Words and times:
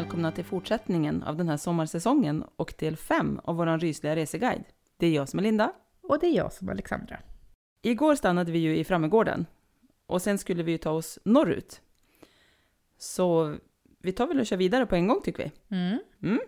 Välkomna 0.00 0.32
till 0.32 0.44
fortsättningen 0.44 1.22
av 1.22 1.36
den 1.36 1.48
här 1.48 1.56
sommarsäsongen 1.56 2.44
och 2.56 2.74
del 2.78 2.96
5 2.96 3.40
av 3.44 3.56
vår 3.56 3.78
rysliga 3.78 4.16
reseguide. 4.16 4.64
Det 4.96 5.06
är 5.06 5.10
jag 5.10 5.28
som 5.28 5.38
är 5.38 5.42
Linda. 5.42 5.72
Och 6.02 6.18
det 6.18 6.26
är 6.26 6.36
jag 6.36 6.52
som 6.52 6.68
är 6.68 6.72
Alexandra. 6.72 7.20
Igår 7.82 8.14
stannade 8.14 8.52
vi 8.52 8.58
ju 8.58 8.76
i 8.76 8.84
Frammegården 8.84 9.46
och 10.06 10.22
sen 10.22 10.38
skulle 10.38 10.62
vi 10.62 10.72
ju 10.72 10.78
ta 10.78 10.90
oss 10.90 11.18
norrut. 11.24 11.80
Så 12.98 13.56
vi 13.98 14.12
tar 14.12 14.26
väl 14.26 14.40
och 14.40 14.46
kör 14.46 14.56
vidare 14.56 14.86
på 14.86 14.94
en 14.94 15.08
gång 15.08 15.20
tycker 15.24 15.44
vi. 15.44 15.76
Mm. 15.76 15.98
Mm. 16.22 16.40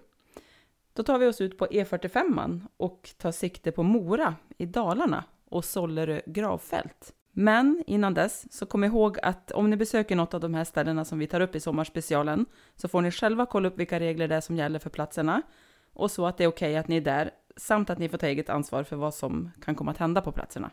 Då 0.93 1.03
tar 1.03 1.19
vi 1.19 1.27
oss 1.27 1.41
ut 1.41 1.59
på 1.59 1.67
E45 1.67 2.61
och 2.77 3.11
tar 3.19 3.33
sikte 3.33 3.73
på 3.73 3.83
Mora 3.83 4.35
i 4.59 4.67
Dalarna 4.67 5.25
och 5.45 5.65
Sollerö 5.65 6.21
gravfält. 6.27 7.15
Men 7.35 7.85
innan 7.87 8.15
dess, 8.15 8.53
så 8.53 8.67
kom 8.67 8.85
ihåg 8.85 9.19
att 9.23 9.51
om 9.51 9.71
ni 9.71 9.77
besöker 9.77 10.17
något 10.17 10.35
av 10.35 10.41
de 10.41 10.55
här 10.55 10.65
ställena 10.65 11.05
som 11.05 11.19
vi 11.19 11.27
tar 11.27 11.41
upp 11.41 11.55
i 11.55 11.61
sommarspecialen 11.61 12.47
så 12.77 12.89
får 12.89 13.03
ni 13.03 13.11
själva 13.11 13.47
kolla 13.47 13.69
upp 13.69 13.79
vilka 13.79 14.01
regler 14.01 14.29
det 14.29 14.35
är 14.35 14.41
som 14.41 14.57
gäller 14.57 14.79
för 14.79 14.91
platserna 14.91 15.43
och 15.93 16.11
så 16.11 16.27
att 16.27 16.39
det 16.39 16.45
är 16.45 16.49
okej 16.49 16.77
att 16.77 16.89
ni 16.89 16.97
är 16.97 17.01
där 17.01 17.31
samt 17.57 17.91
att 17.91 17.99
ni 17.99 18.09
får 18.09 18.19
ta 18.19 18.27
eget 18.27 18.49
ansvar 18.49 18.85
för 18.85 18.97
vad 18.97 19.15
som 19.15 19.51
kan 19.65 19.75
komma 19.75 19.91
att 19.91 19.99
hända 19.99 20.21
på 20.21 20.33
platserna. 20.33 20.71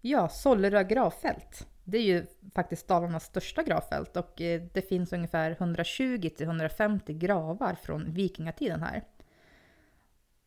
Ja, 0.00 0.28
Sollerö 0.28 0.82
gravfält. 0.82 1.66
Det 1.88 1.98
är 1.98 2.02
ju 2.02 2.26
faktiskt 2.54 2.88
Dalarnas 2.88 3.24
största 3.24 3.62
gravfält 3.62 4.16
och 4.16 4.40
eh, 4.40 4.62
det 4.72 4.82
finns 4.82 5.12
ungefär 5.12 5.54
120-150 5.54 7.12
gravar 7.12 7.74
från 7.74 8.12
vikingatiden 8.12 8.82
här. 8.82 9.04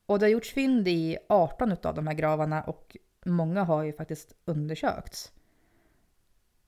Och 0.05 0.19
det 0.19 0.25
har 0.25 0.31
gjorts 0.31 0.53
fynd 0.53 0.88
i 0.88 1.17
18 1.29 1.72
av 1.72 1.95
de 1.95 2.07
här 2.07 2.13
gravarna 2.13 2.61
och 2.61 2.97
många 3.25 3.63
har 3.63 3.83
ju 3.83 3.94
faktiskt 3.94 4.35
undersökts. 4.45 5.31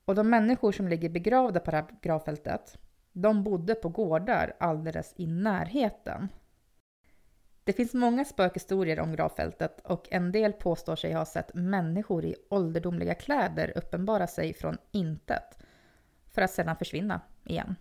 Och 0.06 0.16
de 0.16 0.30
människor 0.30 0.72
som 0.72 0.88
ligger 0.88 1.10
begravda 1.10 1.60
på 1.60 1.72
det 1.72 1.78
här 1.78 1.86
gravfältet, 2.02 2.78
de 3.12 3.44
bodde 3.44 3.76
på 3.76 3.90
gårdar 3.90 4.54
alldeles 4.60 5.14
i 5.18 5.28
närheten. 5.28 6.28
Det 7.64 7.74
finns 7.74 7.94
många 7.94 8.26
spökhistorier 8.26 9.00
om 9.00 9.12
gravfältet 9.12 9.80
och 9.80 10.08
en 10.12 10.32
del 10.32 10.54
påstår 10.54 10.96
sig 10.96 11.14
ha 11.14 11.26
sett 11.26 11.54
människor 11.54 12.26
i 12.26 12.36
ålderdomliga 12.50 13.14
kläder 13.16 13.78
uppenbara 13.78 14.28
sig 14.28 14.54
från 14.54 14.78
intet 14.92 15.58
för 16.32 16.42
att 16.42 16.52
sedan 16.52 16.76
försvinna 16.76 17.22
igen. 17.46 17.76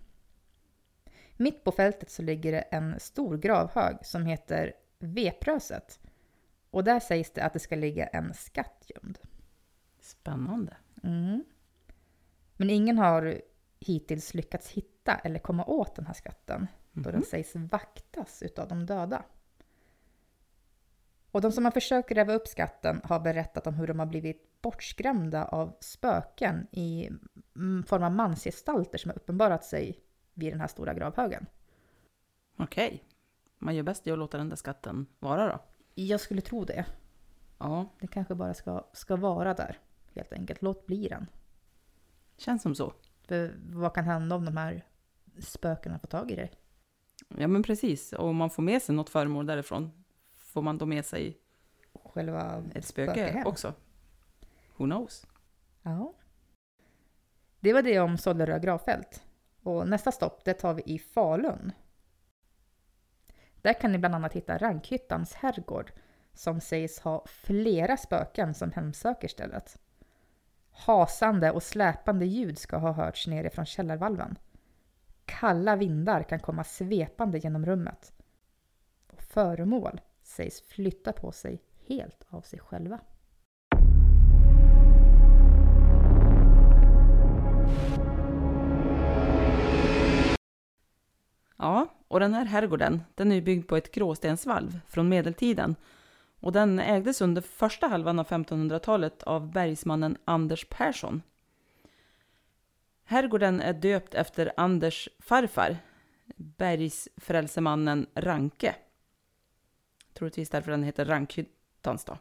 Mitt 1.37 1.65
på 1.65 1.73
fältet 1.73 2.11
så 2.11 2.23
ligger 2.23 2.53
det 2.53 2.61
en 2.61 3.01
stor 3.01 3.37
gravhög 3.37 3.97
som 4.03 4.27
heter 4.27 4.73
Vepröset 4.99 6.01
och 6.71 6.85
där 6.85 7.01
sägs 7.01 7.31
det 7.31 7.45
att 7.45 7.53
det 7.53 7.59
ska 7.59 7.77
ligga 7.77 8.07
en 8.07 8.35
skatt 8.35 8.91
gömd. 8.95 9.19
Spännande. 10.01 10.77
Mm. 11.03 11.45
Men 12.57 12.71
ingen 12.71 12.99
har 12.99 13.41
hittills 13.79 14.35
lyckats 14.35 14.71
hitta 14.71 15.15
eller 15.15 15.39
komma 15.39 15.65
åt 15.65 15.95
den 15.95 16.07
här 16.07 16.15
skatten 16.15 16.67
då 16.93 17.11
den 17.11 17.23
sägs 17.23 17.53
vaktas 17.55 18.43
utav 18.43 18.69
de 18.69 18.87
döda. 18.87 19.25
Och 21.33 21.41
de 21.41 21.53
som 21.53 21.65
har 21.65 21.73
försökt 21.73 22.09
gräva 22.09 22.35
upp 22.35 22.49
skatten 22.49 23.01
har 23.05 23.21
berättat 23.21 23.67
om 23.67 23.75
hur 23.75 23.87
de 23.87 23.99
har 23.99 24.07
blivit 24.07 24.63
bortskrämda 24.63 25.45
av 25.45 25.77
spöken 25.81 26.67
i 26.71 27.11
mm, 27.57 27.83
form 27.83 28.03
av 28.03 28.13
mansgestalter 28.13 28.99
som 28.99 29.09
har 29.09 29.17
uppenbarat 29.17 29.65
sig 29.65 30.01
vid 30.35 30.53
den 30.53 30.61
här 30.61 30.67
stora 30.67 30.95
gravhögen. 30.95 31.47
Okej. 32.57 33.05
Man 33.59 33.75
gör 33.77 33.83
bäst 33.83 34.07
i 34.07 34.11
att 34.11 34.19
låta 34.19 34.39
den 34.39 34.49
där 34.49 34.57
skatten 34.57 35.07
vara 35.19 35.49
då. 35.49 35.59
Jag 35.95 36.21
skulle 36.21 36.41
tro 36.41 36.65
det. 36.65 36.87
Ja, 37.59 37.87
Det 38.01 38.07
kanske 38.07 38.35
bara 38.35 38.55
ska, 38.55 38.85
ska 38.93 39.17
vara 39.17 39.55
där, 39.55 39.79
helt 40.15 40.33
enkelt. 40.33 40.63
Låt 40.63 40.87
bli 40.87 41.09
den. 41.09 41.27
känns 42.37 42.63
som 42.63 42.75
så. 42.75 42.93
För 43.29 43.55
vad 43.73 43.95
kan 43.95 44.05
hända 44.05 44.37
om 44.37 44.45
de 44.45 44.57
här 44.57 44.85
spökena 45.39 45.99
får 45.99 46.09
tag 46.09 46.31
i 46.31 46.37
dig? 46.37 46.53
Ja 47.29 47.49
men 47.49 47.63
precis, 47.63 48.13
och 48.13 48.29
om 48.29 48.37
man 48.37 48.51
får 48.51 48.63
med 48.63 48.83
sig 48.83 48.95
något 48.95 49.11
föremål 49.11 49.47
därifrån, 49.47 50.00
får 50.53 50.63
man 50.63 50.79
då 50.79 50.87
med 50.87 51.05
sig 51.05 51.39
Själva 52.05 52.65
ett 52.75 52.85
spöke 52.85 53.13
spökehem. 53.13 53.47
också? 53.47 53.75
Who 54.77 54.85
knows? 54.85 55.27
Ja. 55.83 56.15
Det 57.61 57.73
var 57.73 57.83
det 57.83 58.01
om 58.01 58.19
Sollerö 58.19 58.59
gravfält. 58.59 59.25
Och 59.63 59.89
nästa 59.89 60.13
stopp, 60.13 60.45
det 60.45 60.55
tar 60.55 60.75
vi 60.75 60.83
i 60.83 60.99
Falun. 60.99 61.73
Där 63.63 63.73
kan 63.73 63.93
ni 63.93 63.99
bland 63.99 64.15
annat 64.15 64.33
hitta 64.33 64.59
Rankhyttans 64.59 65.35
herrgård 65.35 65.93
som 66.33 66.61
sägs 66.61 67.01
ha 67.01 67.25
flera 67.27 67.97
spöken 67.97 68.55
som 68.55 68.73
hemsöker 68.73 69.29
stället. 69.29 69.79
Hasande 70.71 71.51
och 71.51 71.63
släpande 71.63 72.27
ljud 72.27 72.59
ska 72.59 72.77
ha 72.77 72.93
hörts 72.93 73.27
nerifrån 73.27 73.67
källarvalven. 73.67 74.39
Kalla 75.25 75.77
vindar 75.77 76.23
kan 76.23 76.41
komma 76.41 76.65
svepande 76.65 77.39
genom 77.39 77.67
rummet. 77.67 78.13
Och 79.07 79.23
föremål 79.23 80.01
sägs 80.31 80.63
flytta 80.63 81.13
på 81.13 81.33
sig 81.33 81.63
helt 81.87 82.25
av 82.29 82.41
sig 82.41 82.59
själva. 82.59 83.01
Ja, 91.57 91.87
och 92.09 92.21
den 92.21 92.35
här 92.35 92.45
herrgården, 92.45 93.03
den 93.15 93.33
är 93.33 93.41
byggd 93.41 93.69
på 93.69 93.77
ett 93.77 93.93
gråstensvalv 93.93 94.81
från 94.89 95.09
medeltiden. 95.09 95.77
Och 96.41 96.53
den 96.53 96.79
ägdes 96.79 97.21
under 97.21 97.43
första 97.43 97.87
halvan 97.87 98.19
av 98.19 98.27
1500-talet 98.27 99.23
av 99.23 99.53
bergsmannen 99.53 100.17
Anders 100.25 100.67
Persson. 100.69 101.23
Herrgården 103.05 103.61
är 103.61 103.73
döpt 103.73 104.15
efter 104.15 104.53
Anders 104.57 105.09
farfar, 105.19 105.77
bergsfrälsemannen 106.37 108.07
Ranke. 108.15 108.75
Troligtvis 110.21 110.51
därför 110.51 110.71
den 110.71 110.83
heter 110.83 111.05
Rankhyttans 111.05 112.05
då. 112.05 112.19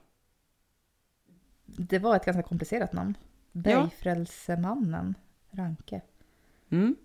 Det 1.66 2.00
var 2.00 2.16
ett 2.16 2.26
ganska 2.26 2.44
komplicerat 2.44 2.94
namn. 2.94 3.18
Bergfrälsemannen 3.52 5.16
Ranke. 5.52 6.02
Mm, 6.70 6.96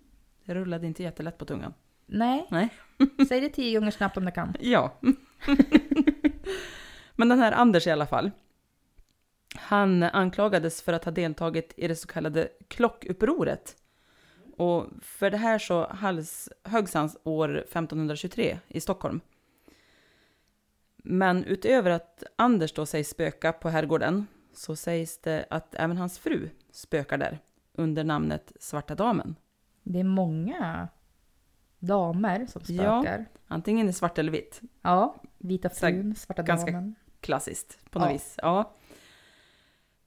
det 0.45 0.55
rullade 0.55 0.87
inte 0.87 1.03
jättelätt 1.03 1.37
på 1.37 1.45
tungan. 1.45 1.73
Nej, 2.05 2.47
Nej. 2.51 2.69
säg 3.27 3.41
det 3.41 3.49
tio 3.49 3.79
gånger 3.79 3.91
snabbt 3.91 4.17
om 4.17 4.25
du 4.25 4.31
kan. 4.31 4.55
Ja. 4.59 4.99
Men 7.15 7.29
den 7.29 7.39
här 7.39 7.51
Anders 7.51 7.87
i 7.87 7.91
alla 7.91 8.05
fall. 8.05 8.31
Han 9.55 10.03
anklagades 10.03 10.81
för 10.81 10.93
att 10.93 11.05
ha 11.05 11.11
deltagit 11.11 11.73
i 11.77 11.87
det 11.87 11.95
så 11.95 12.07
kallade 12.07 12.49
klockupproret. 12.67 13.77
Och 14.57 14.85
för 15.01 15.31
det 15.31 15.37
här 15.37 15.59
så 15.59 15.87
hals, 15.87 16.49
höggs 16.63 16.93
han 16.93 17.09
år 17.23 17.57
1523 17.57 18.59
i 18.67 18.81
Stockholm. 18.81 19.21
Men 21.07 21.43
utöver 21.43 21.91
att 21.91 22.23
Anders 22.35 22.73
då 22.73 22.85
sägs 22.85 23.09
spöka 23.09 23.53
på 23.53 23.69
herrgården 23.69 24.27
så 24.53 24.75
sägs 24.75 25.17
det 25.17 25.45
att 25.49 25.75
även 25.75 25.97
hans 25.97 26.19
fru 26.19 26.49
spökar 26.71 27.17
där. 27.17 27.39
under 27.77 28.03
namnet 28.03 28.51
Svarta 28.59 28.95
Damen. 28.95 29.35
Det 29.83 29.99
är 29.99 30.03
många 30.03 30.87
damer 31.79 32.45
som 32.45 32.61
Ja. 32.67 33.01
spökar. 33.01 33.25
Antingen 33.47 33.89
i 33.89 33.93
svart 33.93 34.17
eller 34.17 34.31
vitt. 34.31 34.61
Ja, 34.81 35.15
Vita 35.37 35.69
frun, 35.69 36.15
Svarta 36.15 36.41
ganska- 36.43 36.71
damen. 36.71 36.95
Klassiskt 37.19 37.91
på 37.91 37.99
något 37.99 38.07
Ja. 38.07 38.13
vis. 38.13 38.35
Ja. 38.41 38.75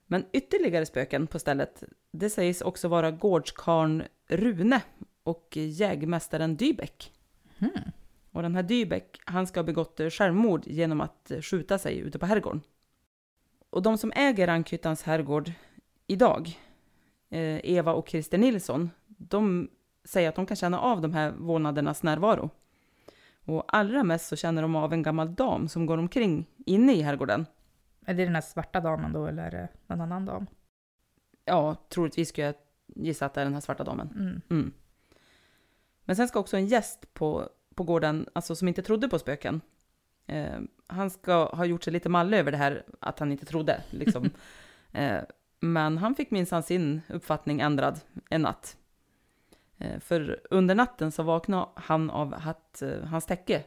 Men 0.06 0.24
ytterligare 0.32 0.86
spöken 0.86 1.26
på 1.26 1.38
stället, 1.38 1.82
det 2.12 2.30
sägs 2.30 2.60
också 2.60 2.88
vara 2.88 3.10
gårdskarn 3.10 4.02
Rune 4.28 4.80
och 5.22 5.56
jägmästaren 5.56 6.56
Dybeck. 6.56 7.12
Hmm. 7.58 7.70
Och 8.38 8.42
den 8.42 8.54
här 8.54 8.62
Dybeck, 8.62 9.20
han 9.24 9.46
ska 9.46 9.60
ha 9.60 9.64
begått 9.64 10.00
eh, 10.00 10.10
självmord 10.10 10.66
genom 10.66 11.00
att 11.00 11.30
eh, 11.30 11.40
skjuta 11.40 11.78
sig 11.78 11.98
ute 11.98 12.18
på 12.18 12.26
herrgården. 12.26 12.60
Och 13.70 13.82
de 13.82 13.98
som 13.98 14.12
äger 14.16 14.46
Rankhyttans 14.46 15.02
herrgård 15.02 15.52
idag, 16.06 16.58
eh, 17.28 17.70
Eva 17.70 17.92
och 17.92 18.08
Christer 18.08 18.38
Nilsson, 18.38 18.90
de 19.06 19.70
säger 20.04 20.28
att 20.28 20.34
de 20.34 20.46
kan 20.46 20.56
känna 20.56 20.80
av 20.80 21.00
de 21.00 21.14
här 21.14 21.30
vålnadernas 21.30 22.02
närvaro. 22.02 22.50
Och 23.44 23.76
allra 23.76 24.04
mest 24.04 24.28
så 24.28 24.36
känner 24.36 24.62
de 24.62 24.76
av 24.76 24.92
en 24.92 25.02
gammal 25.02 25.34
dam 25.34 25.68
som 25.68 25.86
går 25.86 25.98
omkring 25.98 26.46
inne 26.66 26.92
i 26.92 27.02
herrgården. 27.02 27.46
Är 28.06 28.14
det 28.14 28.24
den 28.24 28.34
här 28.34 28.42
svarta 28.42 28.80
damen 28.80 29.12
då 29.12 29.26
eller 29.26 29.42
är 29.42 29.50
det 29.50 29.68
någon 29.86 30.00
annan 30.00 30.24
dam? 30.24 30.46
Ja, 31.44 31.76
troligtvis 31.88 32.28
skulle 32.28 32.46
jag 32.46 32.54
gissa 32.86 33.26
att 33.26 33.34
det 33.34 33.40
är 33.40 33.44
den 33.44 33.54
här 33.54 33.60
svarta 33.60 33.84
damen. 33.84 34.08
Mm. 34.16 34.40
Mm. 34.50 34.72
Men 36.04 36.16
sen 36.16 36.28
ska 36.28 36.38
också 36.38 36.56
en 36.56 36.66
gäst 36.66 37.14
på, 37.14 37.48
på 37.78 37.84
gården, 37.84 38.28
alltså 38.32 38.56
som 38.56 38.68
inte 38.68 38.82
trodde 38.82 39.08
på 39.08 39.18
spöken, 39.18 39.60
eh, 40.26 40.60
han 40.86 41.10
ska 41.10 41.44
ha 41.44 41.64
gjort 41.64 41.84
sig 41.84 41.92
lite 41.92 42.08
mallig 42.08 42.38
över 42.38 42.52
det 42.52 42.58
här 42.58 42.84
att 43.00 43.18
han 43.18 43.32
inte 43.32 43.46
trodde. 43.46 43.82
Liksom. 43.90 44.30
eh, 44.92 45.20
men 45.60 45.98
han 45.98 46.14
fick 46.14 46.30
minsann 46.30 46.62
sin 46.62 47.00
uppfattning 47.08 47.60
ändrad 47.60 48.00
en 48.30 48.42
natt. 48.42 48.76
Eh, 49.78 50.00
för 50.00 50.40
under 50.50 50.74
natten 50.74 51.12
så 51.12 51.22
vaknade 51.22 51.68
han 51.74 52.10
av 52.10 52.34
att 52.46 52.82
eh, 52.82 53.04
hans 53.04 53.26
täcke 53.26 53.64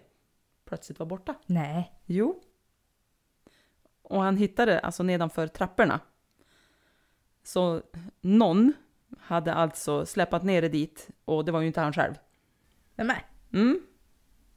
plötsligt 0.66 1.00
var 1.00 1.06
borta. 1.06 1.36
Nej. 1.46 1.94
Jo. 2.06 2.42
Och 4.02 4.22
han 4.22 4.38
hittade 4.38 4.80
alltså 4.80 5.04
nedanför 5.04 5.48
trapporna. 5.48 6.00
Så 7.44 7.82
någon 8.22 8.74
hade 9.20 9.54
alltså 9.54 10.06
släpat 10.06 10.44
ner 10.44 10.62
det 10.62 10.70
dit 10.70 11.10
och 11.26 11.46
det 11.46 11.52
var 11.52 11.62
ju 11.62 11.68
inte 11.68 11.82
han 11.82 11.94
själv. 11.94 12.14
Men 12.96 13.08
nej, 13.08 13.26
Mm, 13.54 13.82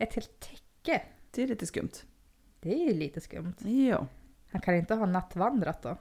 ett 0.04 0.14
helt 0.14 0.40
täcke. 0.40 1.02
det 1.30 1.42
är 1.42 1.46
lite 1.46 1.66
skumt. 1.66 1.90
Det 2.60 2.74
är 2.74 2.86
ju 2.88 2.94
lite 2.94 3.20
skumt. 3.20 3.54
Ja. 3.64 4.06
Han 4.52 4.60
kan 4.60 4.74
inte 4.74 4.94
ha 4.94 5.06
nattvandrat 5.06 5.82
då? 5.82 5.96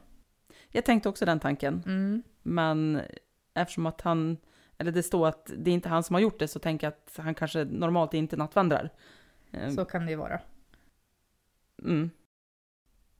Jag 0.69 0.85
tänkte 0.85 1.09
också 1.09 1.25
den 1.25 1.39
tanken, 1.39 1.83
Mm. 1.85 2.23
men 2.41 3.01
eftersom 3.53 3.85
att 3.85 4.01
han, 4.01 4.37
eller 4.77 4.91
det 4.91 5.03
står 5.03 5.27
att 5.27 5.51
det 5.57 5.71
är 5.71 5.73
inte 5.73 5.89
han 5.89 6.03
som 6.03 6.13
har 6.13 6.21
gjort 6.21 6.39
det 6.39 6.47
så 6.47 6.59
tänker 6.59 6.87
jag 6.87 6.93
att 6.93 7.17
han 7.25 7.35
kanske 7.35 7.63
normalt 7.63 8.13
inte 8.13 8.37
nattvandrar. 8.37 8.89
Eh, 9.51 9.69
Så 9.69 9.85
kan 9.85 10.05
det 10.05 10.11
ju 10.11 10.17
vara. 10.17 10.39
Mm, 11.83 12.09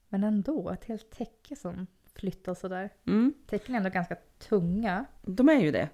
Men 0.09 0.23
ändå, 0.23 0.69
ett 0.69 0.85
helt 0.85 1.09
täcke 1.11 1.55
som 1.55 1.87
flyttar 2.15 2.53
sådär. 2.53 2.89
mm, 3.05 3.33
Täcken 3.47 3.75
är 3.75 3.77
ändå 3.79 3.89
ganska 3.89 4.15
tunga. 4.39 5.05
de 5.21 5.49
är 5.49 5.59
ju 5.59 5.71
det. 5.71 5.89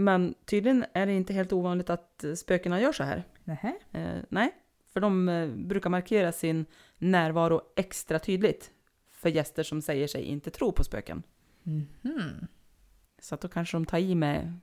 Men 0.00 0.34
tydligen 0.44 0.84
är 0.92 1.06
det 1.06 1.12
inte 1.12 1.32
helt 1.32 1.52
ovanligt 1.52 1.90
att 1.90 2.24
spökena 2.36 2.80
gör 2.80 2.92
så 2.92 3.04
här. 3.04 3.24
Nähä? 3.44 3.74
Eh, 3.92 4.22
nej, 4.28 4.54
för 4.92 5.00
de 5.00 5.28
eh, 5.28 5.48
brukar 5.48 5.90
markera 5.90 6.32
sin 6.32 6.66
närvaro 6.98 7.60
extra 7.76 8.18
tydligt 8.18 8.70
för 9.10 9.28
gäster 9.28 9.62
som 9.62 9.82
säger 9.82 10.06
sig 10.08 10.22
inte 10.22 10.50
tro 10.50 10.72
på 10.72 10.84
spöken. 10.84 11.22
Mhm. 11.62 12.46
Så 13.18 13.34
att 13.34 13.40
då 13.40 13.48
kanske 13.48 13.76
de 13.76 13.86
tar 13.86 13.98
i 13.98 14.14
med 14.14 14.58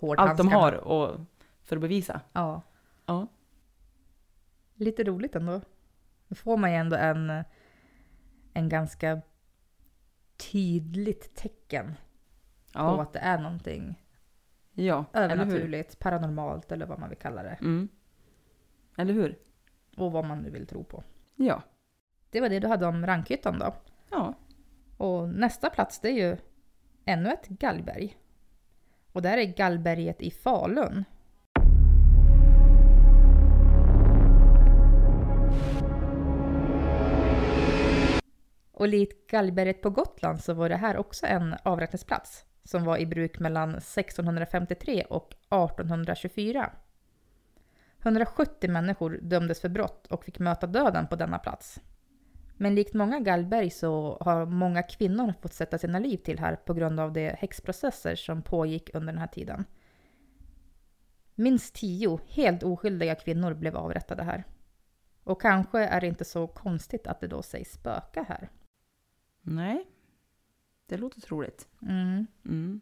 allt 0.00 0.38
de 0.38 0.48
har 0.48 0.72
och, 0.72 1.20
för 1.62 1.76
att 1.76 1.82
bevisa. 1.82 2.20
Ja. 2.32 2.62
Ja. 3.06 3.26
Lite 4.74 5.04
roligt 5.04 5.36
ändå. 5.36 5.60
Då 6.28 6.34
får 6.34 6.56
man 6.56 6.70
ju 6.70 6.76
ändå 6.76 6.96
en, 6.96 7.44
en 8.52 8.68
ganska 8.68 9.20
tydligt 10.36 11.34
tecken 11.34 11.86
på 12.72 12.78
Ja, 12.78 13.02
att 13.02 13.12
det 13.12 13.18
är 13.18 13.38
någonting 13.38 14.01
ja 14.74 15.04
övernaturligt, 15.12 15.98
paranormalt 15.98 16.72
eller 16.72 16.86
vad 16.86 16.98
man 16.98 17.08
vill 17.08 17.18
kalla 17.18 17.42
det. 17.42 17.58
Mm. 17.60 17.88
Eller 18.96 19.14
hur? 19.14 19.38
Och 19.96 20.12
vad 20.12 20.24
man 20.24 20.38
nu 20.38 20.50
vill 20.50 20.66
tro 20.66 20.84
på. 20.84 21.04
Ja. 21.34 21.62
Det 22.30 22.40
var 22.40 22.48
det 22.48 22.60
du 22.60 22.68
hade 22.68 22.86
om 22.86 23.06
Rankhyttan 23.06 23.58
då. 23.58 23.74
Ja. 24.10 24.34
Och 24.96 25.28
nästa 25.28 25.70
plats 25.70 26.00
det 26.00 26.08
är 26.08 26.28
ju 26.28 26.36
ännu 27.04 27.30
ett 27.30 27.48
gallberg. 27.48 28.16
Och 29.12 29.22
det 29.22 29.28
här 29.28 29.38
är 29.38 29.56
Gallberget 29.56 30.22
i 30.22 30.30
Falun. 30.30 31.04
Och 38.72 38.88
likt 38.88 39.30
Gallberget 39.30 39.82
på 39.82 39.90
Gotland 39.90 40.40
så 40.40 40.54
var 40.54 40.68
det 40.68 40.76
här 40.76 40.96
också 40.96 41.26
en 41.26 41.54
avrättningsplats 41.62 42.44
som 42.64 42.84
var 42.84 42.98
i 42.98 43.06
bruk 43.06 43.38
mellan 43.38 43.70
1653 43.70 45.04
och 45.10 45.32
1824. 45.32 46.70
170 48.02 48.70
människor 48.70 49.18
dömdes 49.22 49.60
för 49.60 49.68
brott 49.68 50.06
och 50.06 50.24
fick 50.24 50.38
möta 50.38 50.66
döden 50.66 51.06
på 51.06 51.16
denna 51.16 51.38
plats. 51.38 51.80
Men 52.56 52.74
likt 52.74 52.94
många 52.94 53.20
gallberg 53.20 53.70
så 53.70 54.18
har 54.20 54.46
många 54.46 54.82
kvinnor 54.82 55.34
fått 55.42 55.52
sätta 55.52 55.78
sina 55.78 55.98
liv 55.98 56.16
till 56.16 56.38
här 56.38 56.56
på 56.56 56.74
grund 56.74 57.00
av 57.00 57.12
de 57.12 57.28
häxprocesser 57.28 58.16
som 58.16 58.42
pågick 58.42 58.90
under 58.94 59.12
den 59.12 59.20
här 59.20 59.28
tiden. 59.28 59.64
Minst 61.34 61.74
tio 61.74 62.18
helt 62.28 62.62
oskyldiga 62.62 63.14
kvinnor 63.14 63.54
blev 63.54 63.76
avrättade 63.76 64.22
här. 64.22 64.44
Och 65.24 65.40
kanske 65.40 65.78
är 65.78 66.00
det 66.00 66.06
inte 66.06 66.24
så 66.24 66.46
konstigt 66.46 67.06
att 67.06 67.20
det 67.20 67.26
då 67.26 67.42
sägs 67.42 67.72
spöka 67.72 68.22
här. 68.22 68.48
Nej. 69.40 69.86
Det 70.92 70.98
låter 70.98 71.20
troligt. 71.20 71.68
Mm. 71.82 72.26
Mm. 72.44 72.80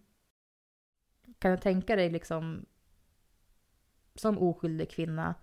Kan 1.38 1.50
du 1.50 1.56
tänka 1.56 1.96
dig 1.96 2.10
liksom 2.10 2.66
som 4.14 4.38
oskyldig 4.38 4.90
kvinna 4.90 5.34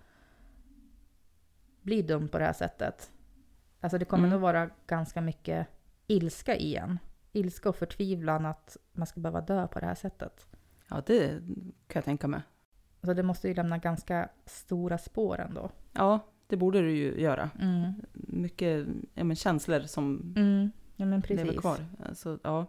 bli 1.82 2.02
dum 2.02 2.28
på 2.28 2.38
det 2.40 2.46
här 2.46 2.54
sättet? 2.54 3.12
Alltså 3.80 3.98
det 3.98 4.06
kommer 4.06 4.24
Mm. 4.28 4.32
nog 4.32 4.42
vara 4.42 4.70
ganska 4.88 5.22
mycket 5.22 5.68
ilska 6.08 6.56
i 6.56 6.76
en. 6.76 7.00
Ilska 7.32 7.70
och 7.70 7.76
förtvivlan 7.76 8.46
att 8.46 8.78
man 8.92 9.08
ska 9.08 9.20
behöva 9.20 9.42
dö 9.42 9.68
på 9.68 9.80
det 9.80 9.86
här 9.86 9.96
sättet. 9.96 10.48
Ja, 10.88 11.04
det 11.06 11.30
kan 11.88 12.00
jag 12.00 12.06
tänka 12.06 12.28
mig. 12.28 12.42
Alltså 13.02 13.14
det 13.14 13.24
måste 13.24 13.48
ju 13.48 13.54
lämna 13.54 13.78
ganska 13.78 14.30
stora 14.46 14.98
spår 14.98 15.40
ändå. 15.40 15.72
Ja, 15.94 16.20
det 16.48 16.58
borde 16.58 16.82
du 16.82 16.92
ju 16.92 17.22
göra. 17.22 17.50
Mm. 17.60 17.94
Mycket 18.14 18.88
ja, 19.14 19.24
men 19.24 19.36
känslor 19.36 19.80
som 19.80 20.34
Mm. 20.38 20.72
Ja 21.00 21.06
men 21.06 21.22
precis. 21.22 21.60
kvar. 21.60 21.86
Alltså, 22.06 22.40
ja. 22.44 22.66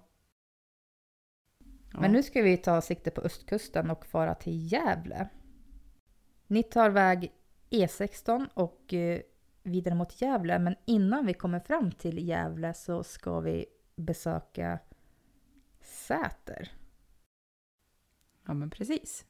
Ja. 1.93 2.01
Men 2.01 2.13
nu 2.13 2.23
ska 2.23 2.43
vi 2.43 2.57
ta 2.57 2.81
sikte 2.81 3.11
på 3.11 3.21
östkusten 3.21 3.91
och 3.91 4.07
fara 4.07 4.35
till 4.35 4.73
Gävle. 4.73 5.29
Ni 6.47 6.63
tar 6.63 6.91
väg 6.91 7.33
E16 7.71 8.49
och 8.55 8.95
eh, 8.95 9.21
vidare 9.63 9.95
mot 9.95 10.21
Gävle, 10.21 10.59
men 10.59 10.75
innan 10.85 11.27
vi 11.27 11.35
kommer 11.35 11.61
fram 11.61 11.93
till 11.93 12.29
Gävle 12.29 12.75
så 12.75 13.03
ska 13.05 13.41
vi 13.41 13.67
besöka 13.97 14.79
Säter. 15.81 16.73
Ja, 18.47 18.55
men 18.55 18.71
precis. 18.71 19.25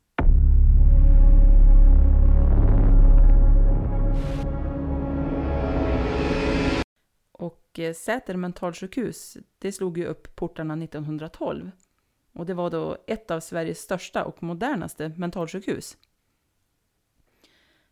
Och 7.39 7.79
eh, 7.79 7.95
Säter 7.95 8.37
mentalsjukhus, 8.37 9.37
det 9.59 9.73
slog 9.73 9.99
ju 9.99 10.07
upp 10.07 10.37
portarna 10.37 10.75
1912. 10.85 11.71
Och 12.33 12.47
det 12.47 12.55
var 12.55 12.71
då 12.71 12.97
ett 13.07 13.31
av 13.31 13.41
Sveriges 13.41 13.81
största 13.81 14.25
och 14.25 14.43
modernaste 14.43 15.09
mentalsjukhus. 15.09 15.97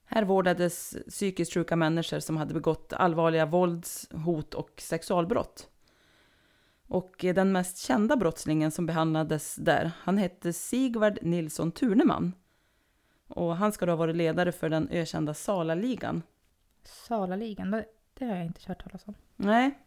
Här 0.04 0.24
vårdades 0.24 0.96
psykiskt 1.08 1.54
sjuka 1.54 1.76
människor 1.76 2.20
som 2.20 2.36
hade 2.36 2.54
begått 2.54 2.92
allvarliga 2.92 3.46
vålds-, 3.46 4.08
hot 4.12 4.54
och 4.54 4.70
sexualbrott. 4.80 5.68
Och 6.86 7.24
eh, 7.24 7.34
den 7.34 7.52
mest 7.52 7.78
kända 7.78 8.16
brottslingen 8.16 8.70
som 8.70 8.86
behandlades 8.86 9.54
där, 9.54 9.90
han 9.98 10.18
hette 10.18 10.52
Sigvard 10.52 11.18
Nilsson 11.22 11.72
Turneman. 11.72 12.32
Och 13.28 13.56
han 13.56 13.72
ska 13.72 13.86
då 13.86 13.92
ha 13.92 13.96
varit 13.96 14.16
ledare 14.16 14.52
för 14.52 14.68
den 14.68 14.88
ökända 14.90 15.34
Salaligan. 15.34 16.22
Salaligan, 16.82 17.84
det, 18.18 18.24
har 18.24 18.36
jag 18.36 18.46
inte 18.46 18.60
hört 18.66 18.82
talas 18.82 19.08
om. 19.08 19.14
Nej, 19.36 19.78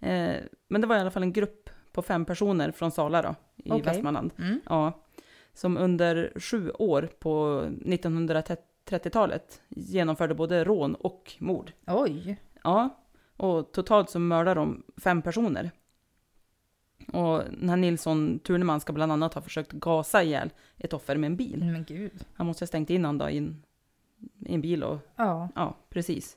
eh, 0.00 0.36
men 0.68 0.80
det 0.80 0.86
var 0.86 0.96
i 0.96 1.00
alla 1.00 1.10
fall 1.10 1.22
en 1.22 1.32
grupp 1.32 1.70
på 1.92 2.02
fem 2.02 2.24
personer 2.24 2.70
från 2.70 2.90
Sala 2.90 3.22
då, 3.22 3.34
i 3.56 3.70
Okej. 3.70 3.82
Västmanland. 3.82 4.30
Mm. 4.38 4.60
Ja, 4.66 5.04
som 5.52 5.76
under 5.76 6.32
sju 6.36 6.70
år 6.70 7.08
på 7.18 7.62
1930-talet 7.84 9.62
genomförde 9.68 10.34
både 10.34 10.64
rån 10.64 10.94
och 10.94 11.32
mord. 11.38 11.72
Oj! 11.86 12.40
Ja, 12.62 12.88
och 13.36 13.72
totalt 13.72 14.10
så 14.10 14.18
mördade 14.18 14.60
de 14.60 14.82
fem 14.96 15.22
personer. 15.22 15.70
Och 17.12 17.42
den 17.50 17.68
här 17.68 17.76
Nilsson 17.76 18.38
Turneman 18.38 18.80
ska 18.80 18.92
bland 18.92 19.12
annat 19.12 19.34
ha 19.34 19.42
försökt 19.42 19.72
gasa 19.72 20.22
ihjäl 20.22 20.50
ett 20.76 20.92
offer 20.92 21.16
med 21.16 21.26
en 21.28 21.36
bil. 21.36 21.64
Men 21.64 21.84
gud. 21.84 22.24
Han 22.34 22.46
måste 22.46 22.62
ha 22.62 22.66
stängt 22.66 22.90
in 22.90 23.04
honom 23.04 23.18
då 23.18 23.30
i 23.30 23.38
en, 23.38 23.62
i 24.46 24.54
en 24.54 24.60
bil 24.60 24.82
och 24.84 24.98
Ja. 25.16 25.48
ja, 25.54 25.76
precis. 25.88 26.36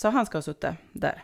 Så 0.00 0.08
han 0.08 0.26
ska 0.26 0.38
ha 0.38 0.42
suttit 0.42 0.70
där. 0.92 1.22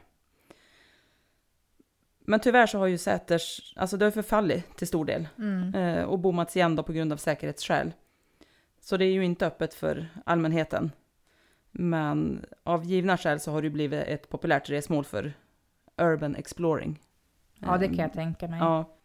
Men 2.21 2.41
tyvärr 2.41 2.67
så 2.67 2.79
har 2.79 2.87
ju 2.87 2.99
Säters, 2.99 3.75
alltså 3.77 3.97
det 3.97 4.05
har 4.05 4.11
förfallit 4.11 4.77
till 4.77 4.87
stor 4.87 5.05
del 5.05 5.29
Mm. 5.39 5.75
eh, 5.75 6.05
och 6.05 6.19
bommats 6.19 6.57
igen 6.57 6.77
då 6.77 6.83
på 6.83 6.93
grund 6.93 7.13
av 7.13 7.17
säkerhetsskäl. 7.17 7.93
Så 8.81 8.97
det 8.97 9.05
är 9.05 9.13
ju 9.13 9.25
inte 9.25 9.47
öppet 9.47 9.75
för 9.75 10.09
allmänheten. 10.27 10.93
Men 11.71 12.47
av 12.63 12.85
givna 12.85 13.17
skäl 13.17 13.41
så 13.41 13.51
har 13.53 13.63
det 13.63 13.67
ju 13.67 13.73
blivit 13.73 14.05
ett 14.07 14.29
populärt 14.29 14.71
resmål 14.71 15.05
för 15.05 15.33
urban 15.97 16.37
exploring. 16.37 17.01
ja, 17.59 17.77
det 17.79 17.87
kan 17.87 17.95
Ehm, 17.95 18.01
jag 18.01 18.13
tänka 18.13 18.49
mig. 18.49 18.59
Ja. 18.59 18.97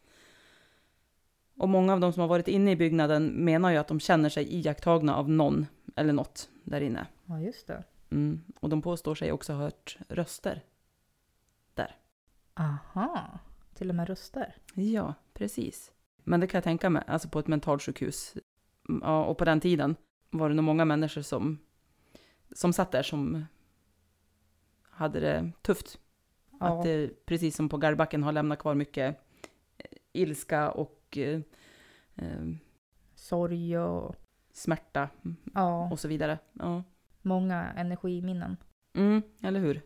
Och 1.58 1.70
många 1.70 1.94
av 1.94 2.00
de 2.00 2.13
som 2.13 2.22
har 2.22 2.28
varit 2.28 2.48
inne 2.48 2.72
i 2.72 2.75
byggnaden 2.75 3.25
menar 3.28 3.72
ju 3.72 3.78
att 3.78 3.88
de 3.88 4.00
känner 4.00 4.30
sig 4.30 4.56
iakttagna 4.56 5.16
av 5.16 5.30
någon 5.30 5.68
eller 5.96 6.13
något 6.13 6.50
där 6.63 6.82
inne. 6.82 7.08
Ja, 7.25 7.40
just 7.40 7.68
det. 7.68 7.84
Mm. 8.12 8.41
Och 8.60 8.70
de 8.70 8.82
påstår 8.82 9.15
sig 9.15 9.32
också 9.32 9.53
ha 9.53 9.60
hört 9.60 9.98
röster. 10.10 10.63
Aha. 12.53 13.39
Till 13.74 13.89
och 13.89 13.96
med 13.96 14.08
röster. 14.08 14.56
Ja, 14.74 15.13
precis. 15.34 15.91
Men 16.24 16.39
det 16.39 16.48
kan 16.48 16.58
jag 16.58 16.63
tänka 16.63 16.89
mig, 16.89 17.03
alltså 17.08 17.30
på 17.30 17.39
ett 17.39 17.48
mentalsjukhus. 17.48 18.34
Mm, 18.89 19.01
Ja, 19.06 19.25
och 19.25 19.38
på 19.38 19.46
den 19.46 19.60
tiden 19.60 19.96
var 20.30 20.50
det 20.50 20.56
nog 20.56 20.65
många 20.65 20.86
människor 20.86 21.22
som, 21.22 21.60
som 22.56 22.74
satt 22.74 22.91
där 22.91 23.03
som 23.03 23.46
hade 24.82 25.20
det 25.20 25.51
tufft. 25.62 26.00
Ja. 26.60 26.80
Att 26.80 26.84
det, 26.84 27.25
precis 27.25 27.56
som 27.56 27.70
på 27.70 27.77
Garbacken, 27.77 28.24
har 28.24 28.32
lämnat 28.32 28.60
kvar 28.60 28.75
mycket 28.75 29.18
eh, 29.77 29.98
ilska 30.13 30.72
och 30.72 31.18
eh, 31.18 31.41
eh, 32.15 32.46
Sorg 33.15 33.77
och 33.77 34.15
smärta 34.53 35.10
mm, 35.25 35.38
ja, 35.53 35.91
och 35.91 36.00
så 36.00 36.08
vidare. 36.08 36.39
Ja. 36.53 36.84
Många 37.22 37.72
energiminnen. 37.72 38.58
Mm, 38.96 39.22
eller 39.44 39.60
hur? 39.60 39.82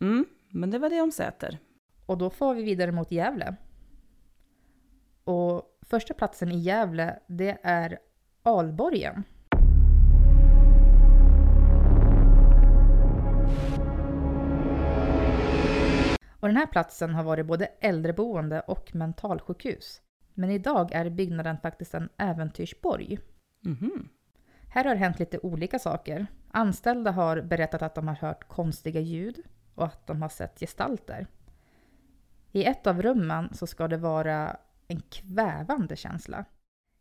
Mm, 0.00 0.26
men 0.48 0.70
det 0.70 0.78
var 0.78 0.90
det 0.90 1.00
om 1.00 1.12
Säter. 1.12 1.58
Och 2.06 2.18
då 2.18 2.30
får 2.30 2.54
vi 2.54 2.62
vidare 2.62 2.92
mot 2.92 3.10
Gävle. 3.10 3.56
Och 5.24 5.78
första 5.82 6.14
platsen 6.14 6.52
i 6.52 6.58
Gävle, 6.58 7.18
det 7.26 7.58
är 7.62 7.98
Alborgen. 8.42 9.24
Och 16.40 16.48
den 16.48 16.56
här 16.56 16.66
platsen 16.66 17.14
har 17.14 17.24
varit 17.24 17.46
både 17.46 17.66
äldreboende 17.66 18.60
och 18.60 18.94
mentalsjukhus. 18.94 20.00
Men 20.34 20.50
idag 20.50 20.92
är 20.92 21.10
byggnaden 21.10 21.56
faktiskt 21.62 21.94
en 21.94 22.08
äventyrsborg. 22.16 23.18
Mhm. 23.60 24.08
Här 24.72 24.84
har 24.84 24.94
hänt 24.94 25.18
lite 25.18 25.38
olika 25.38 25.78
saker. 25.78 26.26
Anställda 26.50 27.10
har 27.10 27.40
berättat 27.40 27.82
att 27.82 27.94
de 27.94 28.08
har 28.08 28.14
hört 28.14 28.48
konstiga 28.48 29.00
ljud 29.00 29.42
och 29.74 29.84
att 29.84 30.06
de 30.06 30.22
har 30.22 30.28
sett 30.28 30.60
gestalter. 30.60 31.26
I 32.52 32.64
ett 32.64 32.86
av 32.86 33.02
rummen 33.02 33.54
så 33.54 33.66
ska 33.66 33.88
det 33.88 33.96
vara 33.96 34.56
en 34.88 35.00
kvävande 35.00 35.96
känsla. 35.96 36.44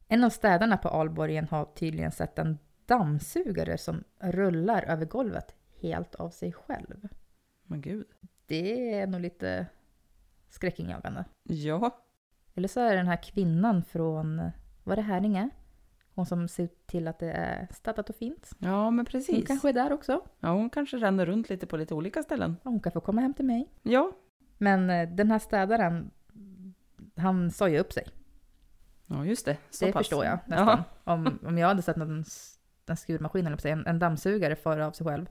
En 0.07 0.23
av 0.23 0.29
städarna 0.29 0.77
på 0.77 0.89
Alborgen 0.89 1.47
har 1.47 1.65
tydligen 1.65 2.11
sett 2.11 2.39
en 2.39 2.57
dammsugare 2.85 3.77
som 3.77 4.03
rullar 4.19 4.83
över 4.83 5.05
golvet 5.05 5.55
helt 5.81 6.15
av 6.15 6.29
sig 6.29 6.53
själv. 6.53 7.07
Men 7.63 7.81
gud. 7.81 8.07
Det 8.45 8.93
är 8.93 9.07
nog 9.07 9.21
lite 9.21 9.65
skräckinjagande. 10.49 11.25
Ja. 11.43 12.03
Eller 12.55 12.67
så 12.67 12.79
är 12.79 12.89
det 12.91 12.97
den 12.97 13.07
här 13.07 13.23
kvinnan 13.23 13.83
från, 13.83 14.51
var 14.83 14.95
det 14.95 15.01
Häringe? 15.01 15.49
Hon 16.19 16.25
som 16.25 16.47
ser 16.47 16.69
till 16.85 17.07
att 17.07 17.19
det 17.19 17.31
är 17.31 17.67
städat 17.71 18.09
och 18.09 18.15
fint. 18.15 18.49
Ja, 18.59 18.89
men 18.89 18.97
Hon 18.99 19.05
precis. 19.05 19.47
kanske 19.47 19.69
är 19.69 19.73
där 19.73 19.93
också. 19.93 20.21
Ja, 20.39 20.49
hon 20.49 20.69
kanske 20.69 20.97
ränner 20.97 21.25
runt 21.25 21.49
lite 21.49 21.65
på 21.67 21.77
lite 21.77 21.93
olika 21.93 22.23
ställen. 22.23 22.55
Hon 22.63 22.79
kan 22.79 22.91
få 22.91 22.99
komma 23.01 23.21
hem 23.21 23.33
till 23.33 23.45
mig. 23.45 23.67
Ja. 23.83 24.11
Men 24.57 24.89
eh, 24.89 25.09
den 25.09 25.31
här 25.31 25.39
städaren, 25.39 26.11
han 27.17 27.51
sa 27.51 27.69
ju 27.69 27.79
upp 27.79 27.93
sig. 27.93 28.07
Ja, 29.07 29.25
just 29.25 29.45
det. 29.45 29.57
Så 29.69 29.85
det 29.85 29.91
pass. 29.91 29.99
förstår 29.99 30.25
jag 30.25 30.33
Ja. 30.33 30.39
nästan. 30.45 30.83
Om, 31.03 31.39
om 31.45 31.57
jag 31.57 31.67
hade 31.67 31.81
sett 31.81 31.97
någon, 31.97 32.23
en 32.87 32.97
skurmaskin, 32.97 33.47
eller 33.47 33.67
en, 33.67 33.85
en 33.87 33.99
dammsugare 33.99 34.55
föra 34.55 34.87
av 34.87 34.91
sig 34.91 35.05
själv 35.07 35.25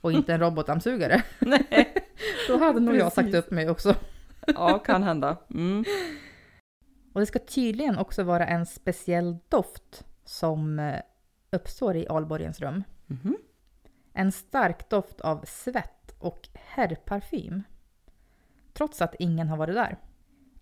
och 0.00 0.12
inte 0.12 0.34
en 0.34 0.40
robotdammsugare, 0.40 1.22
Nej. 1.38 1.94
då 2.48 2.58
hade 2.58 2.80
nog 2.80 2.96
jag 2.96 3.12
sagt 3.12 3.34
upp 3.34 3.50
mig 3.50 3.70
också. 3.70 3.94
Ja, 4.46 4.78
kan 4.78 5.02
hända. 5.02 5.36
Mm. 5.50 5.84
Och 7.12 7.20
det 7.20 7.26
ska 7.26 7.38
tydligen 7.38 7.98
också 7.98 8.22
vara 8.22 8.46
en 8.46 8.66
speciell 8.66 9.36
doft 9.48 10.04
som 10.30 10.78
eh, 10.78 11.00
uppstår 11.50 11.96
i 11.96 12.08
Alborgens 12.08 12.60
rum. 12.60 12.84
Mhm. 13.06 13.36
En 14.12 14.32
stark 14.32 14.90
doft 14.90 15.20
av 15.20 15.44
svett 15.44 16.14
och 16.18 16.48
herrparfym. 16.54 17.62
Trots 18.72 19.02
att 19.02 19.14
ingen 19.18 19.48
har 19.48 19.56
varit 19.56 19.74
där. 19.74 19.96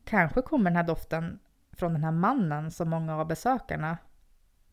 Kanske 0.05 0.43
kommer 0.43 0.71
den 0.71 0.77
här 0.77 0.85
doften 0.87 1.39
från 1.73 1.93
den 1.93 2.05
här 2.05 2.11
mannen 2.13 2.71
som 2.71 2.91
många 2.91 3.17
av 3.17 3.27
besökarna 3.27 3.99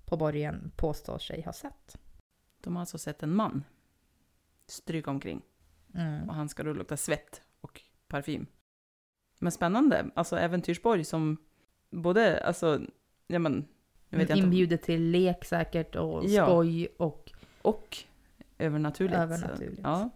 på 0.06 0.18
borgen 0.18 0.72
påstår 0.76 1.18
sig 1.18 1.42
ha 1.42 1.54
sett. 1.54 1.98
De 2.62 2.76
har 2.76 2.80
alltså 2.82 2.98
sett 2.98 3.24
en 3.24 3.36
man 3.36 3.64
stryka 4.68 5.12
omkring 5.12 5.42
Mm. 5.94 6.30
och 6.30 6.36
han 6.36 6.50
ska 6.50 6.64
då 6.64 6.74
lukta 6.74 6.98
svett 6.98 7.42
och 7.62 7.82
parfym. 8.08 8.46
Men 9.40 9.52
spännande, 9.52 10.10
alltså 10.16 10.38
äventyrsborg 10.38 11.04
som 11.04 11.38
både, 11.90 12.44
alltså, 12.48 12.82
ja 13.28 13.40
men, 13.40 13.68
Inbjuder 14.12 14.78
till 14.78 15.02
lek 15.12 15.46
säkert 15.46 15.96
och 15.96 16.26
Ja. 16.26 16.46
skoj 16.46 16.88
och 16.98 17.32
och 17.62 17.98
övernaturligt. 18.58 19.16
Övernaturligt. 19.18 19.80
Ja. 19.84 20.10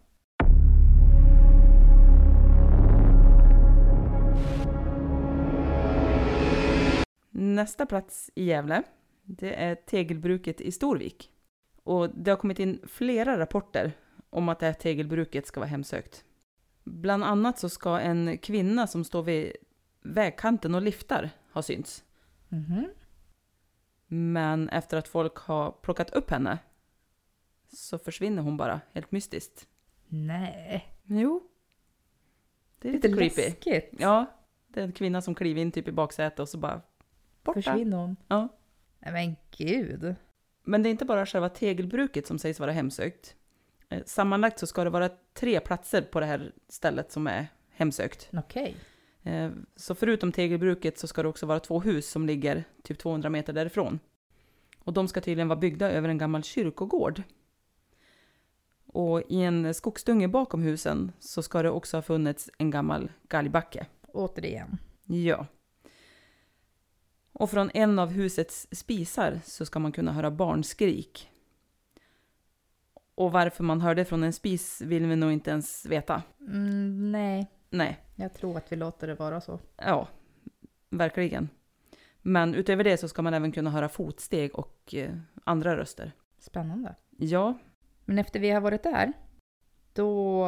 Nästa 7.32 7.86
plats 7.86 8.32
i 8.36 8.46
Gävle, 8.46 8.84
det 9.24 9.54
är 9.64 9.76
tegelbruket 9.76 10.62
i 10.62 10.72
Storvik. 10.72 11.32
Och 11.84 12.10
det 12.10 12.32
har 12.32 12.38
kommit 12.38 12.60
in 12.60 12.80
flera 12.88 13.40
rapporter 13.40 13.92
om 14.30 14.50
att 14.50 14.60
det 14.60 14.66
här 14.66 14.74
tegelbruket 14.74 15.48
ska 15.48 15.60
vara 15.60 15.70
hemsökt. 15.70 16.24
Bland 16.84 17.24
annat 17.24 17.60
så 17.60 17.70
ska 17.70 18.00
en 18.00 18.38
kvinna 18.38 18.88
som 18.88 19.04
står 19.04 19.24
vid 19.24 19.52
vägkanten 20.02 20.76
och 20.76 20.82
liftar 20.82 21.30
ha 21.54 21.62
synts. 21.62 22.04
Mhm. 22.50 22.88
Men 24.12 24.70
efter 24.70 24.98
att 24.98 25.08
folk 25.08 25.36
har 25.38 25.72
plockat 25.72 26.10
upp 26.10 26.30
henne 26.32 26.58
så 27.74 28.00
försvinner 28.00 28.42
hon 28.42 28.58
bara 28.58 28.82
helt 28.94 29.12
mystiskt. 29.12 29.68
Nej. 30.08 30.88
Jo. 31.04 31.44
Det 32.80 32.88
är 32.88 32.92
lite, 32.94 33.08
Lite 33.08 33.20
creepy. 33.20 33.42
läskigt. 33.50 33.90
Ja, 34.00 34.26
det 34.68 34.80
är 34.80 34.84
en 34.84 34.92
kvinna 34.92 35.22
som 35.22 35.36
kliver 35.36 35.62
in 35.62 35.72
typ 35.72 35.88
i 35.88 35.92
baksätet 35.92 36.40
och 36.40 36.50
så 36.50 36.58
bara 36.58 36.82
borta. 37.44 37.62
Försvinner 37.62 37.98
hon? 37.98 38.16
Ja. 38.28 38.48
Nej 39.00 39.14
men 39.14 39.36
gud. 39.58 40.16
Men 40.64 40.84
det 40.84 40.90
är 40.90 40.92
inte 40.92 41.06
bara 41.06 41.26
själva 41.26 41.50
tegelbruket 41.50 42.28
som 42.28 42.40
sägs 42.40 42.60
vara 42.60 42.72
hemsökt. 42.72 43.36
Eh, 43.90 44.04
Sammanlagt 44.06 44.60
så 44.60 44.68
ska 44.68 44.84
det 44.84 44.90
vara 44.90 45.10
tre 45.34 45.60
platser 45.60 46.02
på 46.02 46.20
det 46.20 46.26
här 46.26 46.52
stället 46.68 47.12
som 47.12 47.28
är 47.28 47.48
hemsökt. 47.72 48.30
Okej. 48.34 48.70
Eh, 48.70 48.76
Så 49.76 49.96
förutom 49.96 50.32
tegelbruket 50.32 50.98
så 50.98 51.08
ska 51.08 51.24
det 51.24 51.30
också 51.30 51.46
vara 51.46 51.60
två 51.60 51.80
hus 51.80 52.10
som 52.10 52.26
ligger 52.26 52.64
typ 52.84 53.00
200 53.00 53.30
meter 53.30 53.54
därifrån. 53.54 54.00
Och 54.80 54.94
de 54.94 55.08
ska 55.08 55.22
tydligen 55.22 55.48
vara 55.48 55.60
byggda 55.60 55.92
över 55.92 56.10
en 56.10 56.18
gammal 56.18 56.44
kyrkogård. 56.44 57.24
Och 58.86 59.22
i 59.30 59.42
en 59.42 59.74
skogsdunge 59.74 60.28
bakom 60.28 60.62
husen 60.62 61.12
så 61.20 61.44
ska 61.44 61.64
det 61.64 61.70
också 61.70 61.98
ha 61.98 62.02
funnits 62.02 62.50
en 62.58 62.72
gammal 62.72 63.12
galgbacke. 63.28 63.88
Återigen. 64.08 64.78
Ja. 65.06 65.46
Och 67.32 67.50
från 67.50 67.72
en 67.74 68.00
av 68.00 68.10
husets 68.12 68.68
spisar 68.72 69.42
så 69.46 69.66
ska 69.66 69.80
man 69.80 69.92
kunna 69.92 70.14
höra 70.14 70.32
barnskrik. 70.32 71.30
Och 73.16 73.32
varför 73.32 73.64
man 73.64 73.82
hörde 73.82 74.06
från 74.06 74.24
en 74.24 74.34
spis 74.34 74.82
vill 74.82 75.06
vi 75.06 75.16
nog 75.16 75.32
inte 75.32 75.52
ens 75.52 75.86
veta. 75.86 76.24
Mm, 76.40 77.12
nej, 77.12 77.48
Nej, 77.70 78.00
jag 78.16 78.34
tror 78.34 78.58
att 78.58 78.72
vi 78.72 78.76
låter 78.76 79.08
det 79.08 79.16
vara 79.16 79.42
så. 79.42 79.60
ja, 79.78 80.08
verkligen. 80.90 81.50
Men 82.22 82.56
utöver 82.56 82.84
det 82.84 82.98
så 82.98 83.08
ska 83.08 83.22
man 83.22 83.34
även 83.34 83.52
kunna 83.52 83.70
höra 83.70 83.90
fotsteg 83.90 84.56
och 84.56 84.94
eh, 84.96 85.16
andra 85.44 85.78
röster. 85.78 86.12
Spännande. 86.38 86.96
Ja, 87.18 87.58
Men 88.06 88.20
efter 88.20 88.40
vi 88.40 88.50
har 88.50 88.62
varit 88.62 88.84
där, 88.84 89.14
då 89.94 90.46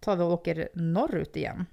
tar 0.00 0.16
vi 0.16 0.22
och 0.22 0.32
åker 0.32 0.68
norrut 0.74 1.36
igen. 1.36 1.66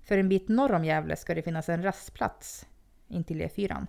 För 0.00 0.18
en 0.18 0.28
bit 0.28 0.48
norr 0.48 0.72
om 0.72 0.84
Gävle 0.84 1.16
ska 1.16 1.34
det 1.34 1.42
finnas 1.42 1.68
en 1.68 1.82
rastplats 1.82 2.66
intill 3.08 3.42
E4 3.42 3.86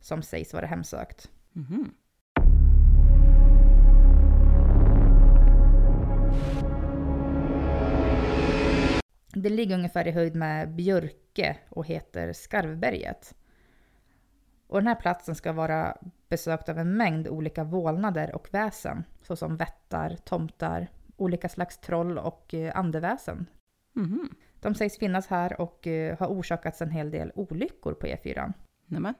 som 0.00 0.22
sägs 0.22 0.54
vara 0.54 0.66
hemsökt. 0.66 1.30
mhm. 1.52 1.94
Det 9.32 9.48
ligger 9.48 9.74
ungefär 9.74 10.08
i 10.08 10.10
höjd 10.10 10.34
med 10.34 10.74
Björke 10.74 11.56
och 11.68 11.86
heter 11.86 12.32
Skarvberget. 12.32 13.34
Och 14.66 14.78
den 14.78 14.86
här 14.86 14.94
platsen 14.94 15.34
ska 15.34 15.52
vara 15.52 15.96
besökt 16.28 16.68
av 16.68 16.78
en 16.78 16.96
mängd 16.96 17.28
olika 17.28 17.64
vålnader 17.64 18.34
och 18.34 18.48
väsen, 18.50 19.04
såsom 19.22 19.56
vättar, 19.56 20.16
tomtar, 20.16 20.88
olika 21.16 21.48
slags 21.48 21.78
troll 21.78 22.18
och 22.18 22.54
eh, 22.54 22.78
andeväsen. 22.78 23.46
Mhm. 23.92 24.30
De 24.60 24.74
sägs 24.74 24.98
finnas 24.98 25.26
här 25.26 25.60
och 25.60 25.86
eh, 25.86 26.18
har 26.18 26.26
orsakats 26.26 26.82
en 26.82 26.90
hel 26.90 27.10
del 27.10 27.32
olyckor 27.34 27.94
på 27.94 28.06
E4. 28.06 28.52
Nämen. 28.86 29.14